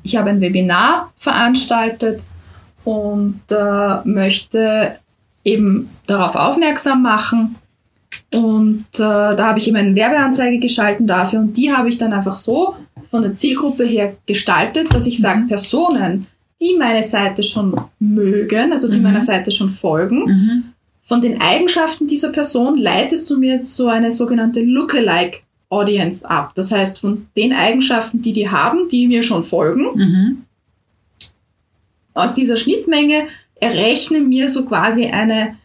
Ich 0.03 0.17
habe 0.17 0.29
ein 0.29 0.43
Webinar 0.43 1.15
veranstaltet 1.17 2.25
und 2.85 3.41
äh, 3.49 4.07
möchte 4.07 4.97
eben 5.45 5.89
darauf 6.07 6.35
aufmerksam 6.35 7.01
machen. 7.01 7.57
Und 8.35 8.87
äh, 8.95 8.99
da 8.99 9.39
habe 9.39 9.59
ich 9.59 9.69
eben 9.69 9.77
eine 9.77 9.95
Werbeanzeige 9.95 10.59
geschalten 10.59 11.07
dafür 11.07 11.41
und 11.41 11.57
die 11.57 11.73
habe 11.73 11.89
ich 11.89 11.99
dann 11.99 12.13
einfach 12.13 12.37
so 12.37 12.75
von 13.11 13.23
der 13.23 13.37
Zielgruppe 13.37 13.85
her 13.85 14.17
gestaltet, 14.27 14.93
dass 14.93 15.07
ich 15.07 15.21
sage, 15.21 15.41
mhm. 15.41 15.49
Personen, 15.49 16.27
die 16.61 16.77
meine 16.77 17.03
Seite 17.03 17.43
schon 17.43 17.79
mögen, 17.99 18.73
also 18.73 18.89
die 18.89 18.97
mhm. 18.97 19.05
meiner 19.05 19.23
Seite 19.23 19.51
schon 19.51 19.71
folgen, 19.71 20.25
mhm. 20.25 20.65
von 21.03 21.21
den 21.21 21.41
Eigenschaften 21.41 22.09
dieser 22.09 22.33
Person 22.33 22.77
leitest 22.77 23.31
du 23.31 23.39
mir 23.39 23.65
so 23.65 23.89
eine 23.89 24.11
sogenannte 24.11 24.61
Lookalike 24.61 25.39
Audience 25.69 26.29
ab. 26.29 26.53
Das 26.55 26.73
heißt, 26.73 27.01
von 27.01 27.27
den 27.37 27.53
Eigenschaften, 27.53 28.23
die 28.23 28.33
die 28.33 28.49
haben, 28.49 28.89
die 28.89 29.07
mir 29.07 29.23
schon 29.23 29.45
folgen, 29.45 29.87
mhm 29.95 30.43
aus 32.17 32.35
dieser 32.35 32.57
Schnittmenge 32.57 33.29
errechnen 33.57 34.29
mir 34.29 34.49
so 34.49 34.65
quasi 34.65 35.07
eine, 35.07 35.57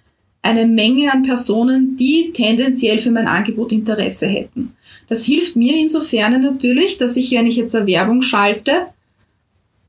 eine 0.42 0.66
Menge 0.68 1.12
an 1.12 1.24
Personen, 1.24 1.96
die 1.98 2.32
tendenziell 2.34 2.98
für 2.98 3.12
mein 3.12 3.28
Angebot 3.28 3.72
Interesse 3.72 4.28
hätten. 4.28 4.74
Das 5.08 5.24
hilft 5.24 5.56
mir 5.56 5.76
insofern 5.76 6.42
natürlich, 6.42 6.98
dass 6.98 7.18
ich, 7.18 7.32
wenn 7.32 7.48
ich 7.48 7.58
jetzt 7.58 7.76
eine 7.76 7.88
Werbung 7.88 8.22
schalte, 8.22 8.88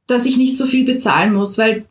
dass 0.07 0.27
ich 0.27 0.37
nicht 0.37 0.57
so 0.57 0.67
viel 0.67 0.85
bezahlen 0.85 1.33
muss, 1.33 1.59
weil 1.59 1.85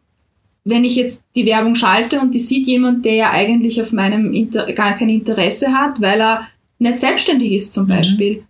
wenn 0.63 0.83
ich 0.83 0.95
jetzt 0.95 1.23
die 1.35 1.45
Werbung 1.45 1.75
schalte 1.75 2.19
und 2.19 2.35
die 2.35 2.39
sieht 2.39 2.67
jemand, 2.67 3.03
der 3.03 3.15
ja 3.15 3.31
eigentlich 3.31 3.81
auf 3.81 3.93
meinem 3.93 4.33
Inter 4.33 4.71
gar 4.73 4.95
kein 4.95 5.09
Interesse 5.09 5.73
hat, 5.73 6.01
weil 6.01 6.21
er 6.21 6.47
nicht 6.77 6.99
selbstständig 6.99 7.51
ist 7.53 7.73
zum 7.73 7.85
mhm. 7.85 7.89
Beispiel, 7.89 8.43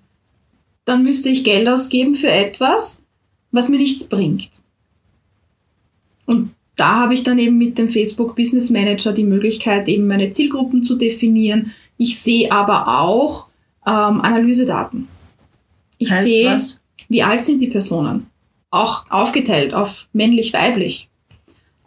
dann 0.84 1.04
müsste 1.04 1.30
ich 1.30 1.44
Geld 1.44 1.70
ausgeben 1.70 2.16
für 2.16 2.30
etwas, 2.30 3.04
was 3.52 3.70
mir 3.70 3.78
nichts 3.78 4.10
bringt. 4.10 4.50
Und 6.26 6.52
da 6.82 6.96
habe 6.96 7.14
ich 7.14 7.24
dann 7.24 7.38
eben 7.38 7.60
mit 7.60 7.78
dem 7.78 7.90
Facebook 7.90 8.36
Business 8.36 8.72
Manager 8.72 9.14
die 9.14 9.24
Möglichkeit, 9.24 9.88
eben 9.88 10.08
meine 10.08 10.32
Zielgruppen 10.32 10.84
zu 10.84 10.96
definieren. 10.96 11.74
Ich 11.98 12.20
sehe 12.20 12.52
aber 12.52 12.88
auch 12.88 13.46
ähm, 13.86 14.22
Analysedaten. 14.22 15.08
Ich 16.00 16.10
heißt 16.10 16.24
sehe, 16.24 16.48
was? 16.48 16.82
wie 17.08 17.22
alt 17.22 17.44
sind 17.44 17.62
die 17.62 17.68
Personen, 17.68 18.26
auch 18.72 19.06
aufgeteilt 19.12 19.76
auf 19.76 20.08
männlich, 20.12 20.54
weiblich. 20.54 21.08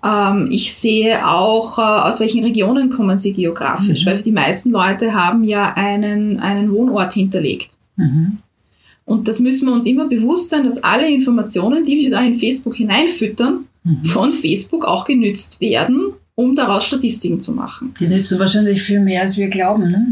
Ähm, 0.05 0.49
ich 0.53 0.73
sehe 0.73 1.27
auch, 1.27 1.77
äh, 1.79 1.83
aus 1.83 2.21
welchen 2.21 2.45
Regionen 2.45 2.89
kommen 2.89 3.19
sie 3.19 3.33
geografisch, 3.33 4.05
mhm. 4.05 4.11
weil 4.11 4.23
die 4.23 4.31
meisten 4.31 4.71
Leute 4.71 5.13
haben 5.13 5.43
ja 5.43 5.73
einen, 5.75 6.39
einen 6.39 6.71
Wohnort 6.71 7.15
hinterlegt. 7.15 7.71
Mhm. 7.97 8.39
Und 9.07 9.27
das 9.27 9.41
müssen 9.41 9.67
wir 9.67 9.75
uns 9.75 9.87
immer 9.87 10.07
bewusst 10.07 10.51
sein, 10.51 10.63
dass 10.63 10.85
alle 10.85 11.11
Informationen, 11.11 11.85
die 11.85 11.99
wir 11.99 12.11
da 12.11 12.23
in 12.23 12.39
Facebook 12.39 12.77
hineinfüttern, 12.77 13.67
mhm. 13.85 14.05
von 14.05 14.33
Facebook 14.33 14.85
auch 14.85 15.05
genützt 15.05 15.61
werden, 15.61 16.13
um 16.35 16.57
daraus 16.57 16.85
Statistiken 16.85 17.41
zu 17.41 17.53
machen. 17.53 17.95
Die 18.01 18.09
nützen 18.09 18.39
wahrscheinlich 18.39 18.83
viel 18.83 19.01
mehr, 19.01 19.23
als 19.23 19.37
wir 19.37 19.49
glauben. 19.49 19.91
Ne? 19.91 20.07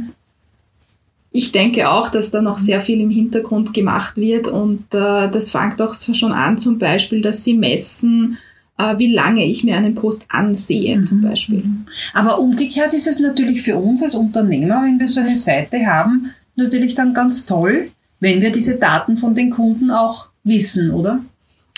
Ich 1.33 1.51
denke 1.51 1.91
auch, 1.91 2.11
dass 2.11 2.31
da 2.31 2.43
noch 2.43 2.59
sehr 2.59 2.81
viel 2.81 3.01
im 3.01 3.11
Hintergrund 3.11 3.75
gemacht 3.75 4.17
wird 4.17 4.47
und 4.47 4.95
äh, 4.95 5.31
das 5.31 5.51
fängt 5.51 5.81
auch 5.81 5.95
schon 5.95 6.33
an, 6.33 6.59
zum 6.59 6.79
Beispiel, 6.79 7.23
dass 7.23 7.43
sie 7.43 7.55
messen, 7.55 8.37
äh, 8.79 8.99
wie 8.99 9.13
lange 9.13 9.45
ich 9.45 9.65
mir 9.65 9.77
einen 9.77 9.95
Post 9.95 10.27
ansehe, 10.29 10.99
mhm. 10.99 11.05
zum 11.05 11.23
Beispiel. 11.23 11.65
Aber 12.13 12.39
umgekehrt 12.39 12.93
ist 12.93 13.07
es 13.07 13.19
natürlich 13.19 13.63
für 13.63 13.77
uns 13.77 14.03
als 14.03 14.15
Unternehmer, 14.15 14.83
wenn 14.85 15.01
wir 15.01 15.09
so 15.09 15.21
eine 15.21 15.37
Seite 15.37 15.87
haben, 15.87 16.31
natürlich 16.55 16.95
dann 16.95 17.15
ganz 17.15 17.47
toll, 17.47 17.91
wenn 18.21 18.43
wir 18.43 18.53
diese 18.53 18.77
Daten 18.77 19.17
von 19.17 19.35
den 19.35 19.51
Kunden 19.51 19.91
auch 19.91 20.29
wissen, 20.45 20.91
oder? 20.91 21.21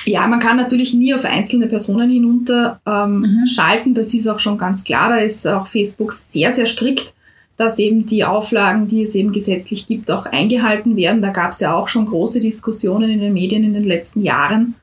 Ja, 0.07 0.27
man 0.27 0.41
kann 0.41 0.57
natürlich 0.57 0.93
nie 0.93 1.15
auf 1.15 1.25
einzelne 1.25 1.67
Personen 1.67 2.11
hinunter 2.11 2.81
ähm, 2.87 3.21
mhm. 3.21 3.47
schalten. 3.47 3.95
Das 3.95 4.13
ist 4.13 4.29
auch 4.29 4.39
schon 4.39 4.59
ganz 4.59 4.85
klar. 4.85 5.09
Da 5.09 5.17
ist 5.17 5.47
auch 5.47 5.67
Facebook 5.67 6.13
sehr, 6.13 6.55
sehr 6.55 6.67
strikt, 6.67 7.15
dass 7.57 7.79
eben 7.79 8.05
die 8.07 8.25
Auflagen, 8.25 8.89
die 8.89 9.03
es 9.03 9.15
eben 9.15 9.33
gesetzlich 9.33 9.87
gibt, 9.87 10.11
auch 10.11 10.27
eingehalten 10.27 10.97
werden. 10.97 11.23
Da 11.23 11.31
gab 11.31 11.53
es 11.53 11.61
ja 11.61 11.75
auch 11.75 11.89
schon 11.89 12.07
große 12.07 12.41
Diskussionen 12.41 13.11
in 13.11 13.21
den 13.21 13.33
Medien 13.33 13.65
in 13.65 13.75
den 13.75 13.85
letzten 13.85 14.21
Jahren. 14.21 14.75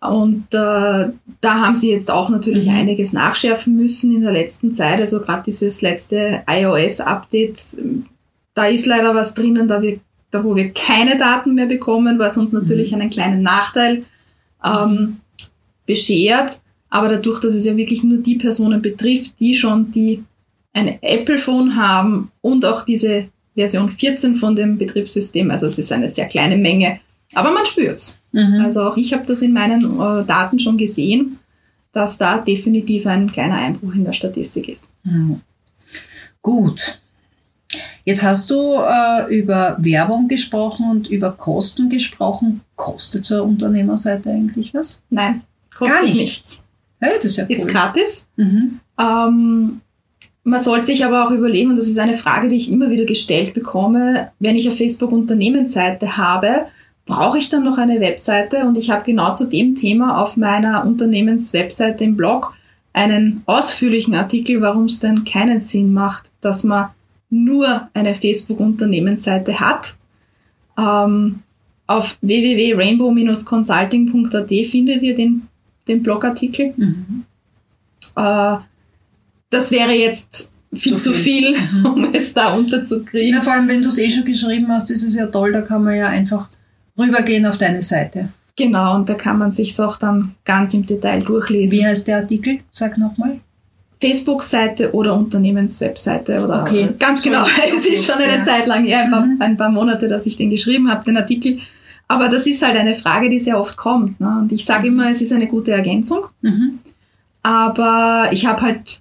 Und 0.00 0.52
äh, 0.52 1.08
da 1.40 1.54
haben 1.60 1.76
sie 1.76 1.90
jetzt 1.90 2.10
auch 2.10 2.28
natürlich 2.28 2.66
mhm. 2.66 2.74
einiges 2.74 3.12
nachschärfen 3.12 3.76
müssen 3.76 4.14
in 4.14 4.22
der 4.22 4.32
letzten 4.32 4.74
Zeit. 4.74 5.00
Also 5.00 5.20
gerade 5.20 5.44
dieses 5.46 5.80
letzte 5.80 6.42
iOS-Update, 6.48 7.58
da 8.54 8.66
ist 8.66 8.86
leider 8.86 9.14
was 9.14 9.34
drinnen, 9.34 9.68
da, 9.68 9.80
wir, 9.80 10.00
da 10.30 10.44
wo 10.44 10.56
wir 10.56 10.72
keine 10.72 11.16
Daten 11.16 11.54
mehr 11.54 11.66
bekommen, 11.66 12.18
was 12.18 12.36
uns 12.36 12.52
natürlich 12.52 12.92
mhm. 12.92 13.00
einen 13.00 13.10
kleinen 13.10 13.42
Nachteil 13.42 14.04
ähm, 14.64 15.18
beschert. 15.86 16.60
Aber 16.90 17.08
dadurch, 17.08 17.40
dass 17.40 17.54
es 17.54 17.64
ja 17.64 17.76
wirklich 17.76 18.04
nur 18.04 18.18
die 18.18 18.36
Personen 18.36 18.80
betrifft, 18.80 19.40
die 19.40 19.54
schon 19.54 19.90
die 19.92 20.22
ein 20.72 20.98
Apple-Phone 21.02 21.76
haben 21.76 22.30
und 22.40 22.64
auch 22.64 22.84
diese 22.84 23.28
Version 23.54 23.88
14 23.88 24.36
von 24.36 24.56
dem 24.56 24.78
Betriebssystem, 24.78 25.50
also 25.50 25.66
es 25.66 25.78
ist 25.78 25.92
eine 25.92 26.10
sehr 26.10 26.26
kleine 26.26 26.56
Menge, 26.56 27.00
aber 27.34 27.52
man 27.52 27.66
spürt's. 27.66 28.18
Mhm. 28.32 28.60
Also 28.62 28.82
auch 28.82 28.96
ich 28.96 29.12
habe 29.12 29.24
das 29.26 29.42
in 29.42 29.52
meinen 29.52 30.00
äh, 30.00 30.24
Daten 30.24 30.58
schon 30.58 30.76
gesehen, 30.76 31.38
dass 31.92 32.18
da 32.18 32.38
definitiv 32.38 33.06
ein 33.06 33.30
kleiner 33.30 33.56
Einbruch 33.56 33.94
in 33.94 34.04
der 34.04 34.12
Statistik 34.12 34.68
ist. 34.68 34.90
Mhm. 35.04 35.40
Gut. 36.42 37.00
Jetzt 38.04 38.22
hast 38.22 38.50
du 38.50 38.76
äh, 38.80 39.34
über 39.34 39.76
Werbung 39.78 40.28
gesprochen 40.28 40.90
und 40.90 41.08
über 41.08 41.32
Kosten 41.32 41.88
gesprochen. 41.88 42.60
Kostet 42.76 43.24
zur 43.24 43.44
Unternehmerseite 43.44 44.30
eigentlich 44.30 44.74
was? 44.74 45.02
Nein, 45.10 45.42
kostet 45.76 45.96
Gar 45.96 46.04
nicht. 46.04 46.16
nichts. 46.16 46.62
Hey, 47.00 47.12
das 47.16 47.26
ist 47.26 47.36
ja 47.36 47.44
cool. 47.44 47.50
Ist 47.50 47.68
gratis. 47.68 48.28
Mhm. 48.36 48.80
Ähm, 49.00 49.80
man 50.44 50.60
sollte 50.60 50.86
sich 50.86 51.04
aber 51.04 51.26
auch 51.26 51.30
überlegen, 51.30 51.70
und 51.70 51.76
das 51.76 51.86
ist 51.86 51.98
eine 51.98 52.14
Frage, 52.14 52.48
die 52.48 52.56
ich 52.56 52.70
immer 52.70 52.90
wieder 52.90 53.06
gestellt 53.06 53.54
bekomme, 53.54 54.30
wenn 54.38 54.56
ich 54.56 54.68
auf 54.68 54.76
Facebook 54.76 55.10
Unternehmensseite 55.10 56.18
habe, 56.18 56.66
brauche 57.06 57.38
ich 57.38 57.48
dann 57.48 57.64
noch 57.64 57.78
eine 57.78 58.00
Webseite? 58.00 58.64
Und 58.64 58.76
ich 58.76 58.90
habe 58.90 59.04
genau 59.04 59.32
zu 59.32 59.46
dem 59.46 59.74
Thema 59.74 60.20
auf 60.20 60.36
meiner 60.36 60.84
Unternehmenswebseite 60.84 62.04
im 62.04 62.16
Blog 62.16 62.54
einen 62.92 63.42
ausführlichen 63.46 64.14
Artikel, 64.14 64.60
warum 64.60 64.84
es 64.84 65.00
denn 65.00 65.24
keinen 65.24 65.60
Sinn 65.60 65.92
macht, 65.92 66.30
dass 66.40 66.62
man 66.62 66.90
nur 67.34 67.88
eine 67.92 68.14
Facebook-Unternehmensseite 68.14 69.58
hat. 69.58 69.96
Ähm, 70.78 71.40
auf 71.86 72.16
www.rainbow-consulting.at 72.20 74.48
findet 74.66 75.02
ihr 75.02 75.14
den, 75.14 75.42
den 75.88 76.02
Blogartikel. 76.02 76.72
Mhm. 76.76 77.24
Äh, 78.16 78.56
das 79.50 79.70
wäre 79.70 79.92
jetzt 79.92 80.50
viel 80.72 80.96
zu 80.96 81.12
viel, 81.12 81.54
viel 81.54 81.80
mhm. 81.80 81.86
um 82.04 82.14
es 82.14 82.32
da 82.32 82.54
unterzukriegen. 82.54 83.34
Na, 83.36 83.42
vor 83.42 83.52
allem, 83.52 83.68
wenn 83.68 83.82
du 83.82 83.88
es 83.88 83.98
eh 83.98 84.08
schon 84.10 84.24
geschrieben 84.24 84.68
hast, 84.68 84.90
ist 84.90 85.02
es 85.02 85.16
ja 85.16 85.26
toll, 85.26 85.52
da 85.52 85.60
kann 85.62 85.84
man 85.84 85.96
ja 85.96 86.08
einfach 86.08 86.48
rübergehen 86.98 87.46
auf 87.46 87.58
deine 87.58 87.82
Seite. 87.82 88.30
Genau, 88.56 88.94
und 88.94 89.08
da 89.08 89.14
kann 89.14 89.38
man 89.38 89.50
sich 89.50 89.80
auch 89.80 89.96
dann 89.96 90.36
ganz 90.44 90.74
im 90.74 90.86
Detail 90.86 91.22
durchlesen. 91.22 91.76
Wie 91.76 91.84
heißt 91.84 92.06
der 92.06 92.18
Artikel? 92.18 92.60
Sag 92.72 92.98
nochmal. 92.98 93.40
Facebook-Seite 94.04 94.92
oder 94.92 95.16
Unternehmenswebseite 95.16 96.44
oder 96.44 96.62
okay. 96.62 96.90
ganz 96.98 97.22
genau. 97.22 97.42
Okay. 97.42 97.72
es 97.76 97.86
ist 97.86 98.06
schon 98.06 98.20
eine 98.20 98.36
ja. 98.36 98.42
Zeit 98.42 98.66
lang 98.66 98.84
her, 98.84 99.04
ein 99.04 99.10
paar, 99.10 99.24
mhm. 99.24 99.36
ein 99.40 99.56
paar 99.56 99.70
Monate, 99.70 100.08
dass 100.08 100.26
ich 100.26 100.36
den 100.36 100.50
geschrieben 100.50 100.90
habe, 100.90 101.04
den 101.04 101.16
Artikel. 101.16 101.58
Aber 102.06 102.28
das 102.28 102.46
ist 102.46 102.62
halt 102.62 102.76
eine 102.76 102.94
Frage, 102.94 103.30
die 103.30 103.40
sehr 103.40 103.58
oft 103.58 103.76
kommt. 103.76 104.20
Ne? 104.20 104.38
Und 104.42 104.52
ich 104.52 104.66
sage 104.66 104.88
immer, 104.88 105.10
es 105.10 105.22
ist 105.22 105.32
eine 105.32 105.46
gute 105.46 105.72
Ergänzung. 105.72 106.26
Mhm. 106.42 106.80
Aber 107.42 108.28
ich 108.30 108.44
habe 108.44 108.60
halt 108.60 109.00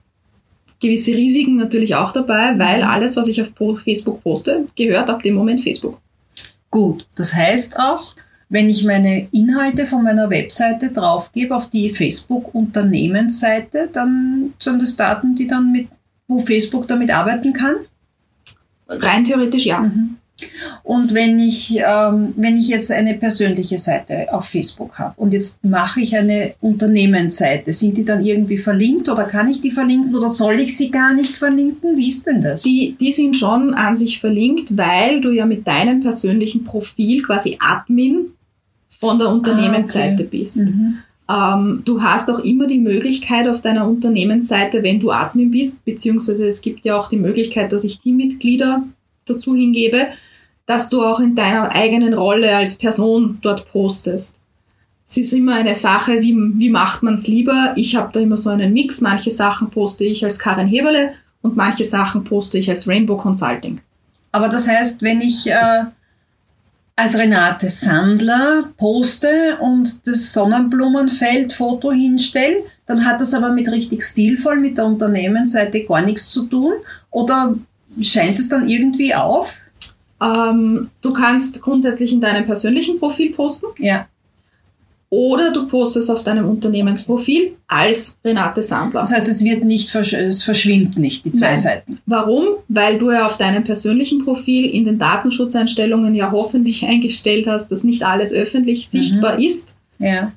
gewisse 0.82 1.12
Risiken 1.12 1.58
natürlich 1.58 1.96
auch 1.96 2.14
dabei, 2.14 2.58
weil 2.58 2.84
mhm. 2.84 2.88
alles, 2.88 3.18
was 3.18 3.28
ich 3.28 3.42
auf 3.42 3.50
Facebook 3.84 4.24
poste, 4.24 4.68
gehört 4.76 5.10
ab 5.10 5.22
dem 5.22 5.36
Moment 5.36 5.60
Facebook. 5.60 6.00
Gut, 6.72 7.06
das 7.16 7.34
heißt 7.34 7.78
auch, 7.78 8.16
wenn 8.54 8.70
ich 8.70 8.84
meine 8.84 9.28
Inhalte 9.32 9.88
von 9.88 10.04
meiner 10.04 10.30
Webseite 10.30 10.92
draufgebe 10.92 11.56
auf 11.56 11.72
die 11.72 11.92
Facebook-Unternehmensseite, 11.92 13.90
dann 13.92 14.54
sind 14.60 14.80
das 14.80 14.96
Daten, 14.96 15.34
die 15.34 15.48
dann 15.48 15.72
mit, 15.72 15.88
wo 16.28 16.38
Facebook 16.38 16.88
damit 16.88 17.10
arbeiten 17.10 17.52
kann? 17.54 17.78
Rein 18.88 19.24
theoretisch 19.24 19.66
ja. 19.66 19.80
Mhm. 19.80 20.18
Und 20.84 21.16
wenn 21.16 21.40
ich, 21.40 21.80
ähm, 21.84 22.36
wenn 22.36 22.58
ich 22.58 22.68
jetzt 22.68 22.92
eine 22.92 23.16
persönliche 23.16 23.80
Seite 23.80 24.32
auf 24.32 24.46
Facebook 24.46 25.00
habe 25.00 25.16
und 25.18 25.34
jetzt 25.34 25.64
mache 25.64 26.02
ich 26.02 26.16
eine 26.16 26.54
Unternehmensseite, 26.62 27.74
sind 27.74 27.98
die 27.98 28.06
dann 28.06 28.24
irgendwie 28.24 28.60
verlinkt 28.60 29.10
oder 29.10 29.24
kann 29.24 29.50
ich 29.50 29.62
die 29.62 29.72
verlinken 29.72 30.14
oder 30.14 30.30
soll 30.30 30.60
ich 30.60 30.78
sie 30.78 30.92
gar 30.92 31.16
nicht 31.16 31.38
verlinken? 31.38 31.98
Wie 31.98 32.10
ist 32.10 32.28
denn 32.28 32.42
das? 32.42 32.62
Die, 32.62 32.96
die 33.00 33.14
sind 33.14 33.36
schon 33.36 33.74
an 33.74 33.96
sich 33.96 34.20
verlinkt, 34.20 34.78
weil 34.78 35.22
du 35.22 35.32
ja 35.32 35.48
mit 35.48 35.66
deinem 35.66 36.02
persönlichen 36.02 36.64
Profil 36.64 37.24
quasi 37.24 37.58
Admin 37.60 38.28
von 39.04 39.20
der 39.20 39.30
Unternehmensseite 39.30 40.24
ah, 40.24 40.26
okay. 40.26 40.38
bist. 40.38 40.58
Mhm. 40.58 40.98
Ähm, 41.30 41.82
du 41.86 42.02
hast 42.02 42.30
auch 42.30 42.40
immer 42.40 42.68
die 42.68 42.80
Möglichkeit 42.80 43.48
auf 43.48 43.62
deiner 43.62 43.88
Unternehmensseite, 43.88 44.84
wenn 44.84 45.00
du 45.00 45.12
Admin 45.12 45.52
bist, 45.52 45.84
beziehungsweise 45.86 46.48
es 46.48 46.62
gibt 46.62 46.86
ja 46.86 46.98
auch 46.98 47.10
die 47.10 47.18
Möglichkeit, 47.18 47.72
dass 47.72 47.84
ich 47.84 48.00
Teammitglieder 48.00 48.84
dazu 49.26 49.56
hingebe, 49.56 50.08
dass 50.66 50.90
du 50.90 51.04
auch 51.04 51.20
in 51.20 51.36
deiner 51.36 51.72
eigenen 51.72 52.14
Rolle 52.14 52.56
als 52.56 52.76
Person 52.76 53.40
dort 53.42 53.70
postest. 53.72 54.40
Es 55.06 55.18
ist 55.18 55.34
immer 55.34 55.56
eine 55.56 55.76
Sache, 55.76 56.22
wie, 56.22 56.36
wie 56.56 56.70
macht 56.70 57.04
man 57.04 57.16
es 57.16 57.28
lieber. 57.28 57.74
Ich 57.76 57.96
habe 57.96 58.10
da 58.14 58.22
immer 58.22 58.38
so 58.38 58.50
einen 58.50 58.72
Mix. 58.72 59.02
Manche 59.02 59.32
Sachen 59.32 59.70
poste 59.70 60.06
ich 60.06 60.24
als 60.24 60.40
Karin 60.40 60.68
Heberle 60.68 61.12
und 61.42 61.58
manche 61.58 61.84
Sachen 61.84 62.24
poste 62.24 62.58
ich 62.58 62.70
als 62.70 62.88
Rainbow 62.88 63.18
Consulting. 63.18 63.82
Aber 64.32 64.48
das 64.48 64.68
heißt, 64.68 65.02
wenn 65.02 65.20
ich 65.22 65.46
äh, 65.48 65.84
als 66.96 67.18
Renate 67.18 67.70
Sandler 67.70 68.72
poste 68.78 69.58
und 69.60 70.08
das 70.08 70.32
Sonnenblumenfeld-Foto 70.34 71.92
hinstelle, 71.92 72.64
dann 72.86 73.06
hat 73.06 73.20
das 73.20 73.34
aber 73.34 73.50
mit 73.50 73.72
richtig 73.72 74.04
stilvoll 74.04 74.60
mit 74.60 74.78
der 74.78 74.86
Unternehmensseite 74.86 75.84
gar 75.86 76.02
nichts 76.02 76.30
zu 76.30 76.46
tun? 76.46 76.74
Oder 77.10 77.56
scheint 78.00 78.38
es 78.38 78.50
dann 78.50 78.70
irgendwie 78.70 79.16
auf? 79.16 79.60
Ähm, 80.22 80.90
du 81.02 81.14
kannst 81.14 81.62
grundsätzlich 81.62 82.14
in 82.14 82.22
deinem 82.22 82.46
persönlichen 82.46 83.00
Profil 83.00 83.34
posten. 83.34 83.68
Ja. 83.80 84.08
Oder 85.16 85.52
du 85.52 85.68
postest 85.68 86.10
auf 86.10 86.24
deinem 86.24 86.50
Unternehmensprofil 86.50 87.52
als 87.68 88.18
Renate 88.26 88.64
Sandler. 88.64 89.02
Das 89.02 89.14
heißt, 89.14 89.28
es 89.28 89.44
wird 89.44 89.64
nicht, 89.64 89.94
es 89.94 90.42
verschwindet 90.42 90.98
nicht, 90.98 91.24
die 91.24 91.32
zwei 91.32 91.50
Nein. 91.50 91.56
Seiten. 91.56 92.00
Warum? 92.08 92.46
Weil 92.68 92.98
du 92.98 93.12
ja 93.12 93.28
auf 93.28 93.38
deinem 93.38 93.64
persönlichen 93.64 94.26
Profil 94.26 94.66
in 94.66 94.86
den 94.86 94.98
Datenschutzeinstellungen 94.98 96.16
ja 96.16 96.32
hoffentlich 96.32 96.84
eingestellt 96.88 97.46
hast, 97.46 97.68
dass 97.68 97.84
nicht 97.84 98.02
alles 98.02 98.34
öffentlich 98.34 98.92
mhm. 98.92 98.98
sichtbar 98.98 99.40
ist. 99.40 99.78
Ja. 100.00 100.32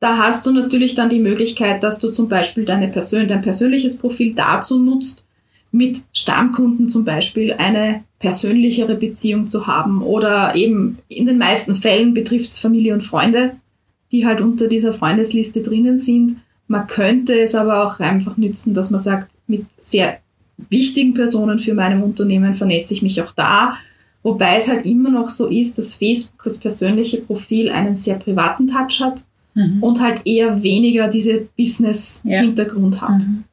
Da 0.00 0.18
hast 0.18 0.44
du 0.44 0.52
natürlich 0.52 0.96
dann 0.96 1.08
die 1.08 1.20
Möglichkeit, 1.20 1.84
dass 1.84 2.00
du 2.00 2.10
zum 2.10 2.28
Beispiel 2.28 2.64
deine 2.64 2.88
Persön 2.88 3.28
dein 3.28 3.42
persönliches 3.42 3.96
Profil 3.96 4.34
dazu 4.34 4.80
nutzt, 4.80 5.24
mit 5.70 6.00
Stammkunden 6.12 6.88
zum 6.88 7.04
Beispiel 7.04 7.52
eine 7.52 8.02
persönlichere 8.18 8.96
Beziehung 8.96 9.46
zu 9.46 9.68
haben. 9.68 10.02
Oder 10.02 10.56
eben 10.56 10.98
in 11.06 11.26
den 11.26 11.38
meisten 11.38 11.76
Fällen 11.76 12.12
betrifft 12.12 12.48
es 12.48 12.58
Familie 12.58 12.92
und 12.92 13.02
Freunde, 13.02 13.52
die 14.12 14.26
halt 14.26 14.40
unter 14.40 14.68
dieser 14.68 14.92
Freundesliste 14.92 15.62
drinnen 15.62 15.98
sind. 15.98 16.36
Man 16.68 16.86
könnte 16.86 17.38
es 17.38 17.54
aber 17.54 17.86
auch 17.86 18.00
einfach 18.00 18.36
nützen, 18.36 18.74
dass 18.74 18.90
man 18.90 19.00
sagt, 19.00 19.30
mit 19.46 19.66
sehr 19.78 20.18
wichtigen 20.68 21.14
Personen 21.14 21.58
für 21.58 21.74
meinem 21.74 22.02
Unternehmen 22.02 22.54
vernetze 22.54 22.94
ich 22.94 23.02
mich 23.02 23.20
auch 23.22 23.32
da. 23.32 23.76
Wobei 24.22 24.56
es 24.56 24.68
halt 24.68 24.84
immer 24.86 25.10
noch 25.10 25.28
so 25.28 25.46
ist, 25.46 25.78
dass 25.78 25.94
Facebook 25.94 26.42
das 26.42 26.58
persönliche 26.58 27.18
Profil 27.18 27.70
einen 27.70 27.94
sehr 27.94 28.16
privaten 28.16 28.66
Touch 28.66 29.00
hat 29.00 29.24
mhm. 29.54 29.82
und 29.82 30.00
halt 30.00 30.22
eher 30.24 30.62
weniger 30.62 31.08
diese 31.08 31.46
Business-Hintergrund 31.56 32.96
ja. 32.96 33.00
hat. 33.02 33.18
Mhm. 33.20 33.44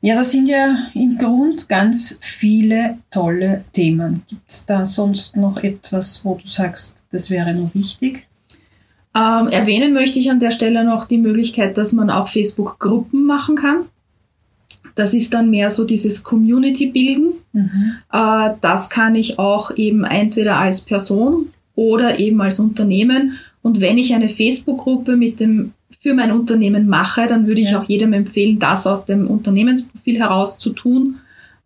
Ja, 0.00 0.16
das 0.16 0.32
sind 0.32 0.50
ja 0.50 0.76
im 0.92 1.16
Grund 1.16 1.66
ganz 1.68 2.18
viele 2.20 2.98
tolle 3.10 3.64
Themen. 3.72 4.22
Gibt 4.28 4.50
es 4.50 4.66
da 4.66 4.84
sonst 4.84 5.34
noch 5.34 5.56
etwas, 5.56 6.22
wo 6.26 6.34
du 6.34 6.46
sagst, 6.46 7.06
das 7.10 7.30
wäre 7.30 7.54
noch 7.54 7.74
wichtig? 7.74 8.26
Ähm, 9.16 9.48
erwähnen 9.48 9.92
möchte 9.92 10.18
ich 10.18 10.30
an 10.30 10.40
der 10.40 10.50
Stelle 10.50 10.84
noch 10.84 11.04
die 11.04 11.18
Möglichkeit, 11.18 11.78
dass 11.78 11.92
man 11.92 12.10
auch 12.10 12.28
Facebook-Gruppen 12.28 13.24
machen 13.26 13.54
kann. 13.54 13.84
Das 14.96 15.14
ist 15.14 15.34
dann 15.34 15.50
mehr 15.50 15.70
so 15.70 15.84
dieses 15.84 16.22
Community-Bilden. 16.22 17.32
Mhm. 17.52 17.92
Äh, 18.12 18.50
das 18.60 18.90
kann 18.90 19.14
ich 19.14 19.38
auch 19.38 19.76
eben 19.76 20.04
entweder 20.04 20.56
als 20.56 20.80
Person 20.80 21.46
oder 21.74 22.18
eben 22.18 22.40
als 22.40 22.58
Unternehmen. 22.58 23.38
Und 23.62 23.80
wenn 23.80 23.98
ich 23.98 24.14
eine 24.14 24.28
Facebook-Gruppe 24.28 25.16
mit 25.16 25.40
dem 25.40 25.72
für 26.00 26.12
mein 26.12 26.32
Unternehmen 26.32 26.86
mache, 26.86 27.26
dann 27.26 27.46
würde 27.46 27.62
ich 27.62 27.70
ja. 27.70 27.80
auch 27.80 27.84
jedem 27.84 28.12
empfehlen, 28.12 28.58
das 28.58 28.86
aus 28.86 29.04
dem 29.04 29.26
Unternehmensprofil 29.26 30.18
heraus 30.18 30.58
zu 30.58 30.70
tun. 30.70 31.16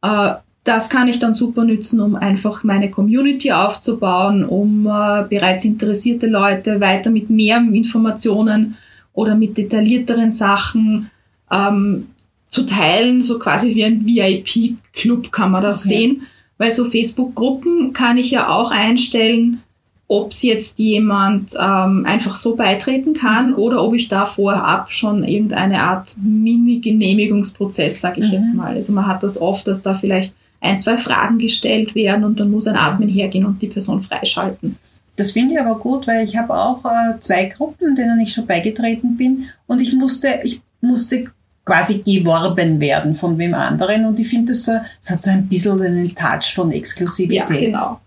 Äh, 0.00 0.34
das 0.68 0.90
kann 0.90 1.08
ich 1.08 1.18
dann 1.18 1.32
super 1.32 1.64
nützen, 1.64 1.98
um 1.98 2.14
einfach 2.14 2.62
meine 2.62 2.90
Community 2.90 3.52
aufzubauen, 3.52 4.44
um 4.44 4.86
äh, 4.86 5.24
bereits 5.26 5.64
interessierte 5.64 6.26
Leute 6.26 6.78
weiter 6.80 7.10
mit 7.10 7.30
mehr 7.30 7.56
Informationen 7.56 8.76
oder 9.14 9.34
mit 9.34 9.56
detaillierteren 9.56 10.30
Sachen 10.30 11.10
ähm, 11.50 12.08
zu 12.50 12.66
teilen, 12.66 13.22
so 13.22 13.38
quasi 13.38 13.74
wie 13.74 13.84
ein 13.84 14.04
VIP-Club 14.04 15.32
kann 15.32 15.52
man 15.52 15.62
das 15.62 15.86
okay. 15.86 15.88
sehen. 15.88 16.22
Weil 16.58 16.70
so 16.70 16.84
Facebook-Gruppen 16.84 17.94
kann 17.94 18.18
ich 18.18 18.30
ja 18.30 18.50
auch 18.50 18.70
einstellen, 18.70 19.62
ob 20.06 20.32
es 20.32 20.42
jetzt 20.42 20.78
jemand 20.78 21.54
ähm, 21.58 22.04
einfach 22.04 22.36
so 22.36 22.56
beitreten 22.56 23.14
kann 23.14 23.54
oder 23.54 23.82
ob 23.82 23.94
ich 23.94 24.08
da 24.08 24.26
vorab 24.26 24.92
schon 24.92 25.24
irgendeine 25.24 25.80
Art 25.82 26.08
Mini-Genehmigungsprozess, 26.22 28.02
sage 28.02 28.20
ich 28.20 28.28
mhm. 28.28 28.34
jetzt 28.34 28.54
mal. 28.54 28.74
Also 28.74 28.92
man 28.92 29.06
hat 29.06 29.22
das 29.22 29.40
oft, 29.40 29.66
dass 29.66 29.82
da 29.82 29.94
vielleicht 29.94 30.34
ein, 30.60 30.78
zwei 30.80 30.96
Fragen 30.96 31.38
gestellt 31.38 31.94
werden 31.94 32.24
und 32.24 32.40
dann 32.40 32.50
muss 32.50 32.66
ein 32.66 32.76
Admin 32.76 33.08
hergehen 33.08 33.46
und 33.46 33.62
die 33.62 33.68
Person 33.68 34.02
freischalten. 34.02 34.76
Das 35.16 35.32
finde 35.32 35.54
ich 35.54 35.60
aber 35.60 35.78
gut, 35.78 36.06
weil 36.06 36.24
ich 36.24 36.36
habe 36.36 36.54
auch 36.54 36.84
äh, 36.84 37.18
zwei 37.18 37.46
Gruppen, 37.46 37.94
denen 37.94 38.20
ich 38.20 38.32
schon 38.32 38.46
beigetreten 38.46 39.16
bin 39.16 39.46
und 39.66 39.80
ich 39.80 39.92
musste, 39.92 40.40
ich 40.44 40.60
musste 40.80 41.26
quasi 41.64 42.02
geworben 42.02 42.80
werden 42.80 43.14
von 43.14 43.36
wem 43.36 43.52
anderen. 43.52 44.06
Und 44.06 44.18
ich 44.18 44.28
finde, 44.28 44.52
das, 44.52 44.64
so, 44.64 44.72
das 45.00 45.10
hat 45.10 45.22
so 45.22 45.30
ein 45.30 45.46
bisschen 45.48 45.82
einen 45.82 46.14
Touch 46.14 46.54
von 46.54 46.72
Exklusivität. 46.72 47.50
Ja, 47.50 47.66
genau. 47.66 48.00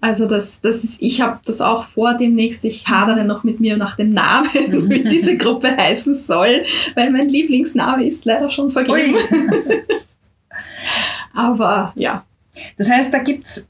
Also 0.00 0.26
das, 0.26 0.60
das 0.60 0.84
ist, 0.84 1.00
ich 1.00 1.22
habe 1.22 1.38
das 1.46 1.62
auch 1.62 1.82
vor 1.82 2.14
demnächst, 2.14 2.64
ich 2.64 2.86
hadere 2.86 3.24
noch 3.24 3.42
mit 3.42 3.60
mir 3.60 3.78
nach 3.78 3.96
dem 3.96 4.10
Namen, 4.10 4.48
wie 4.90 5.04
diese 5.04 5.38
Gruppe 5.38 5.74
heißen 5.74 6.14
soll, 6.14 6.64
weil 6.94 7.10
mein 7.10 7.28
Lieblingsname 7.28 8.06
ist 8.06 8.24
leider 8.26 8.50
schon 8.50 8.70
vergeben. 8.70 9.16
Aber 11.34 11.92
ja. 11.96 12.24
Das 12.78 12.90
heißt, 12.90 13.12
da 13.12 13.18
gibt 13.18 13.46
es 13.46 13.68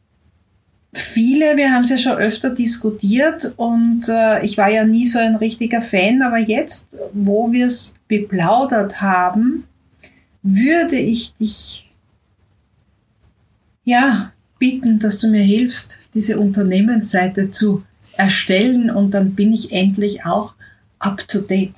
viele, 0.92 1.56
wir 1.56 1.72
haben 1.72 1.82
es 1.82 1.90
ja 1.90 1.98
schon 1.98 2.16
öfter 2.18 2.50
diskutiert 2.50 3.54
und 3.56 4.08
äh, 4.08 4.44
ich 4.44 4.56
war 4.58 4.68
ja 4.68 4.84
nie 4.84 5.06
so 5.06 5.18
ein 5.18 5.34
richtiger 5.36 5.82
Fan, 5.82 6.22
aber 6.22 6.38
jetzt, 6.38 6.88
wo 7.12 7.50
wir 7.50 7.66
es 7.66 7.94
beplaudert 8.06 9.00
haben, 9.00 9.64
würde 10.42 10.96
ich 10.96 11.34
dich 11.34 11.90
ja 13.84 14.32
bitten, 14.58 14.98
dass 14.98 15.18
du 15.18 15.28
mir 15.28 15.42
hilfst, 15.42 15.98
diese 16.14 16.38
Unternehmensseite 16.38 17.50
zu 17.50 17.82
erstellen 18.16 18.90
und 18.90 19.12
dann 19.12 19.34
bin 19.34 19.52
ich 19.52 19.72
endlich 19.72 20.24
auch 20.24 20.54
up 20.98 21.26
to 21.26 21.40
date. 21.40 21.74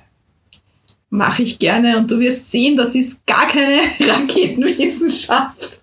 Mache 1.09 1.43
ich 1.43 1.57
gerne 1.57 1.97
und 1.97 2.11
du 2.11 2.19
wirst 2.19 2.51
sehen, 2.51 2.77
das 2.77 2.93
ist 2.93 3.25
gar 3.25 3.47
keine 3.47 3.79
Raketenwissenschaft. 4.11 5.76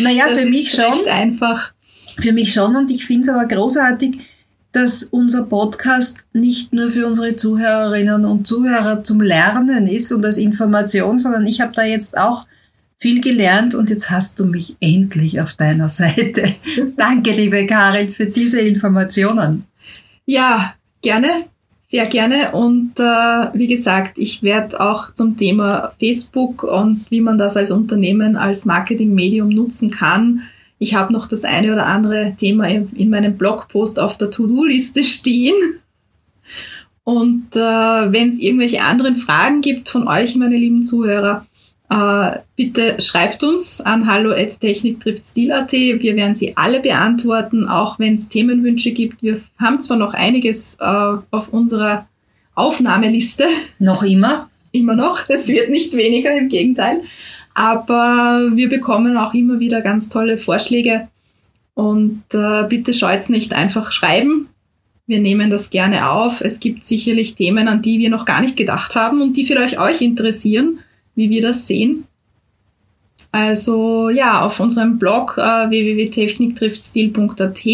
Naja, 0.00 0.28
das 0.28 0.38
für 0.38 0.48
mich 0.48 0.70
schon. 0.70 1.08
einfach. 1.08 1.72
Für 2.20 2.32
mich 2.32 2.52
schon 2.52 2.76
und 2.76 2.90
ich 2.90 3.06
finde 3.06 3.22
es 3.22 3.28
aber 3.28 3.46
großartig, 3.46 4.18
dass 4.72 5.04
unser 5.04 5.44
Podcast 5.44 6.18
nicht 6.32 6.72
nur 6.72 6.90
für 6.90 7.06
unsere 7.06 7.36
Zuhörerinnen 7.36 8.24
und 8.24 8.46
Zuhörer 8.46 9.02
zum 9.04 9.20
Lernen 9.20 9.86
ist 9.86 10.12
und 10.12 10.24
als 10.24 10.38
Information, 10.38 11.18
sondern 11.18 11.46
ich 11.46 11.60
habe 11.60 11.72
da 11.74 11.84
jetzt 11.84 12.16
auch 12.16 12.46
viel 12.98 13.20
gelernt 13.20 13.74
und 13.74 13.90
jetzt 13.90 14.10
hast 14.10 14.38
du 14.38 14.46
mich 14.46 14.76
endlich 14.80 15.40
auf 15.40 15.54
deiner 15.54 15.88
Seite. 15.88 16.54
Danke, 16.96 17.32
liebe 17.32 17.66
Karin, 17.66 18.10
für 18.12 18.26
diese 18.26 18.60
Informationen. 18.60 19.64
Ja, 20.24 20.74
gerne, 21.02 21.46
sehr 21.92 22.06
gerne. 22.06 22.52
Und 22.52 22.98
äh, 22.98 23.02
wie 23.52 23.66
gesagt, 23.66 24.16
ich 24.16 24.42
werde 24.42 24.80
auch 24.80 25.12
zum 25.12 25.36
Thema 25.36 25.92
Facebook 26.00 26.62
und 26.62 27.04
wie 27.10 27.20
man 27.20 27.36
das 27.36 27.54
als 27.54 27.70
Unternehmen, 27.70 28.36
als 28.36 28.64
Marketingmedium 28.64 29.50
nutzen 29.50 29.90
kann, 29.90 30.40
ich 30.78 30.94
habe 30.94 31.12
noch 31.12 31.28
das 31.28 31.44
eine 31.44 31.70
oder 31.70 31.84
andere 31.86 32.34
Thema 32.36 32.66
in 32.66 33.10
meinem 33.10 33.36
Blogpost 33.36 34.00
auf 34.00 34.16
der 34.16 34.30
To-Do-Liste 34.30 35.04
stehen. 35.04 35.54
Und 37.04 37.54
äh, 37.54 37.60
wenn 37.60 38.30
es 38.30 38.38
irgendwelche 38.38 38.82
anderen 38.82 39.16
Fragen 39.16 39.60
gibt 39.60 39.90
von 39.90 40.08
euch, 40.08 40.34
meine 40.36 40.56
lieben 40.56 40.82
Zuhörer, 40.82 41.46
bitte 42.56 43.00
schreibt 43.00 43.42
uns 43.44 43.80
an 43.80 44.06
hallo@techniktriftstil.at. 44.06 45.72
Wir 45.72 46.16
werden 46.16 46.34
sie 46.34 46.56
alle 46.56 46.80
beantworten, 46.80 47.66
auch 47.68 47.98
wenn 47.98 48.14
es 48.14 48.28
Themenwünsche 48.28 48.92
gibt. 48.92 49.22
Wir 49.22 49.40
haben 49.58 49.80
zwar 49.80 49.96
noch 49.96 50.14
einiges 50.14 50.76
äh, 50.80 50.84
auf 51.30 51.48
unserer 51.50 52.06
Aufnahmeliste. 52.54 53.44
Noch 53.78 54.02
immer? 54.02 54.48
Immer 54.72 54.94
noch. 54.94 55.28
Es 55.28 55.48
wird 55.48 55.70
nicht 55.70 55.94
weniger, 55.94 56.36
im 56.36 56.48
Gegenteil. 56.48 57.02
Aber 57.54 58.50
wir 58.54 58.68
bekommen 58.70 59.16
auch 59.18 59.34
immer 59.34 59.60
wieder 59.60 59.82
ganz 59.82 60.08
tolle 60.08 60.38
Vorschläge. 60.38 61.08
Und 61.74 62.22
äh, 62.32 62.64
bitte 62.68 62.92
scheut 62.94 63.28
nicht 63.28 63.52
einfach 63.52 63.92
schreiben. 63.92 64.48
Wir 65.06 65.18
nehmen 65.18 65.50
das 65.50 65.70
gerne 65.70 66.08
auf. 66.08 66.40
Es 66.40 66.60
gibt 66.60 66.84
sicherlich 66.84 67.34
Themen, 67.34 67.68
an 67.68 67.82
die 67.82 67.98
wir 67.98 68.08
noch 68.08 68.24
gar 68.24 68.40
nicht 68.40 68.56
gedacht 68.56 68.94
haben 68.94 69.20
und 69.20 69.36
die 69.36 69.44
vielleicht 69.44 69.78
euch 69.78 70.00
interessieren, 70.00 70.78
wie 71.14 71.30
wir 71.30 71.42
das 71.42 71.66
sehen. 71.66 72.04
Also 73.30 74.10
ja, 74.10 74.42
auf 74.42 74.60
unserem 74.60 74.98
Blog 74.98 75.38
äh, 75.38 75.70
www.techniktriftstil.at 75.70 77.64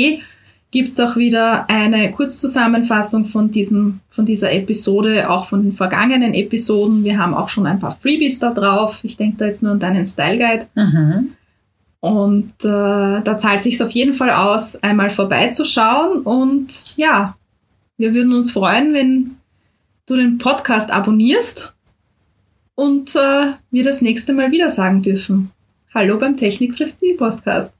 gibt 0.71 0.93
es 0.93 1.01
auch 1.01 1.17
wieder 1.17 1.69
eine 1.71 2.11
Kurzzusammenfassung 2.11 3.25
von, 3.25 3.51
diesem, 3.51 4.01
von 4.11 4.27
dieser 4.27 4.53
Episode, 4.53 5.31
auch 5.31 5.47
von 5.47 5.63
den 5.63 5.73
vergangenen 5.73 6.35
Episoden. 6.35 7.05
Wir 7.05 7.19
haben 7.19 7.33
auch 7.35 7.49
schon 7.49 7.67
ein 7.67 7.81
paar 7.81 7.93
Freebies 7.93 8.39
da 8.39 8.53
drauf. 8.53 9.01
Ich 9.03 9.17
denke 9.17 9.39
da 9.39 9.47
jetzt 9.47 9.63
nur 9.63 9.73
an 9.73 9.81
deinen 9.81 10.05
Style 10.05 10.37
Guide. 10.37 10.67
Mhm. 10.75 11.33
Und 12.01 12.53
äh, 12.61 13.23
da 13.23 13.39
zahlt 13.39 13.61
sich 13.61 13.83
auf 13.83 13.91
jeden 13.91 14.13
Fall 14.13 14.31
aus, 14.31 14.77
einmal 14.83 15.11
vorbeizuschauen. 15.11 16.21
Und 16.21 16.97
ja, 16.97 17.35
wir 17.97 18.15
würden 18.15 18.35
uns 18.35 18.51
freuen, 18.53 18.93
wenn 18.93 19.37
du 20.07 20.17
den 20.17 20.39
Podcast 20.39 20.93
abonnierst 20.93 21.75
und 22.79 23.17
äh, 23.17 23.55
wir 23.73 23.83
das 23.83 24.03
nächste 24.03 24.33
Mal 24.33 24.53
wieder 24.53 24.71
sagen 24.71 25.03
dürfen. 25.03 25.51
Hallo 25.93 26.17
beim 26.17 26.37
Technik 26.37 26.77
trifft 26.77 27.01
Sie 27.01 27.15
Podcast. 27.15 27.73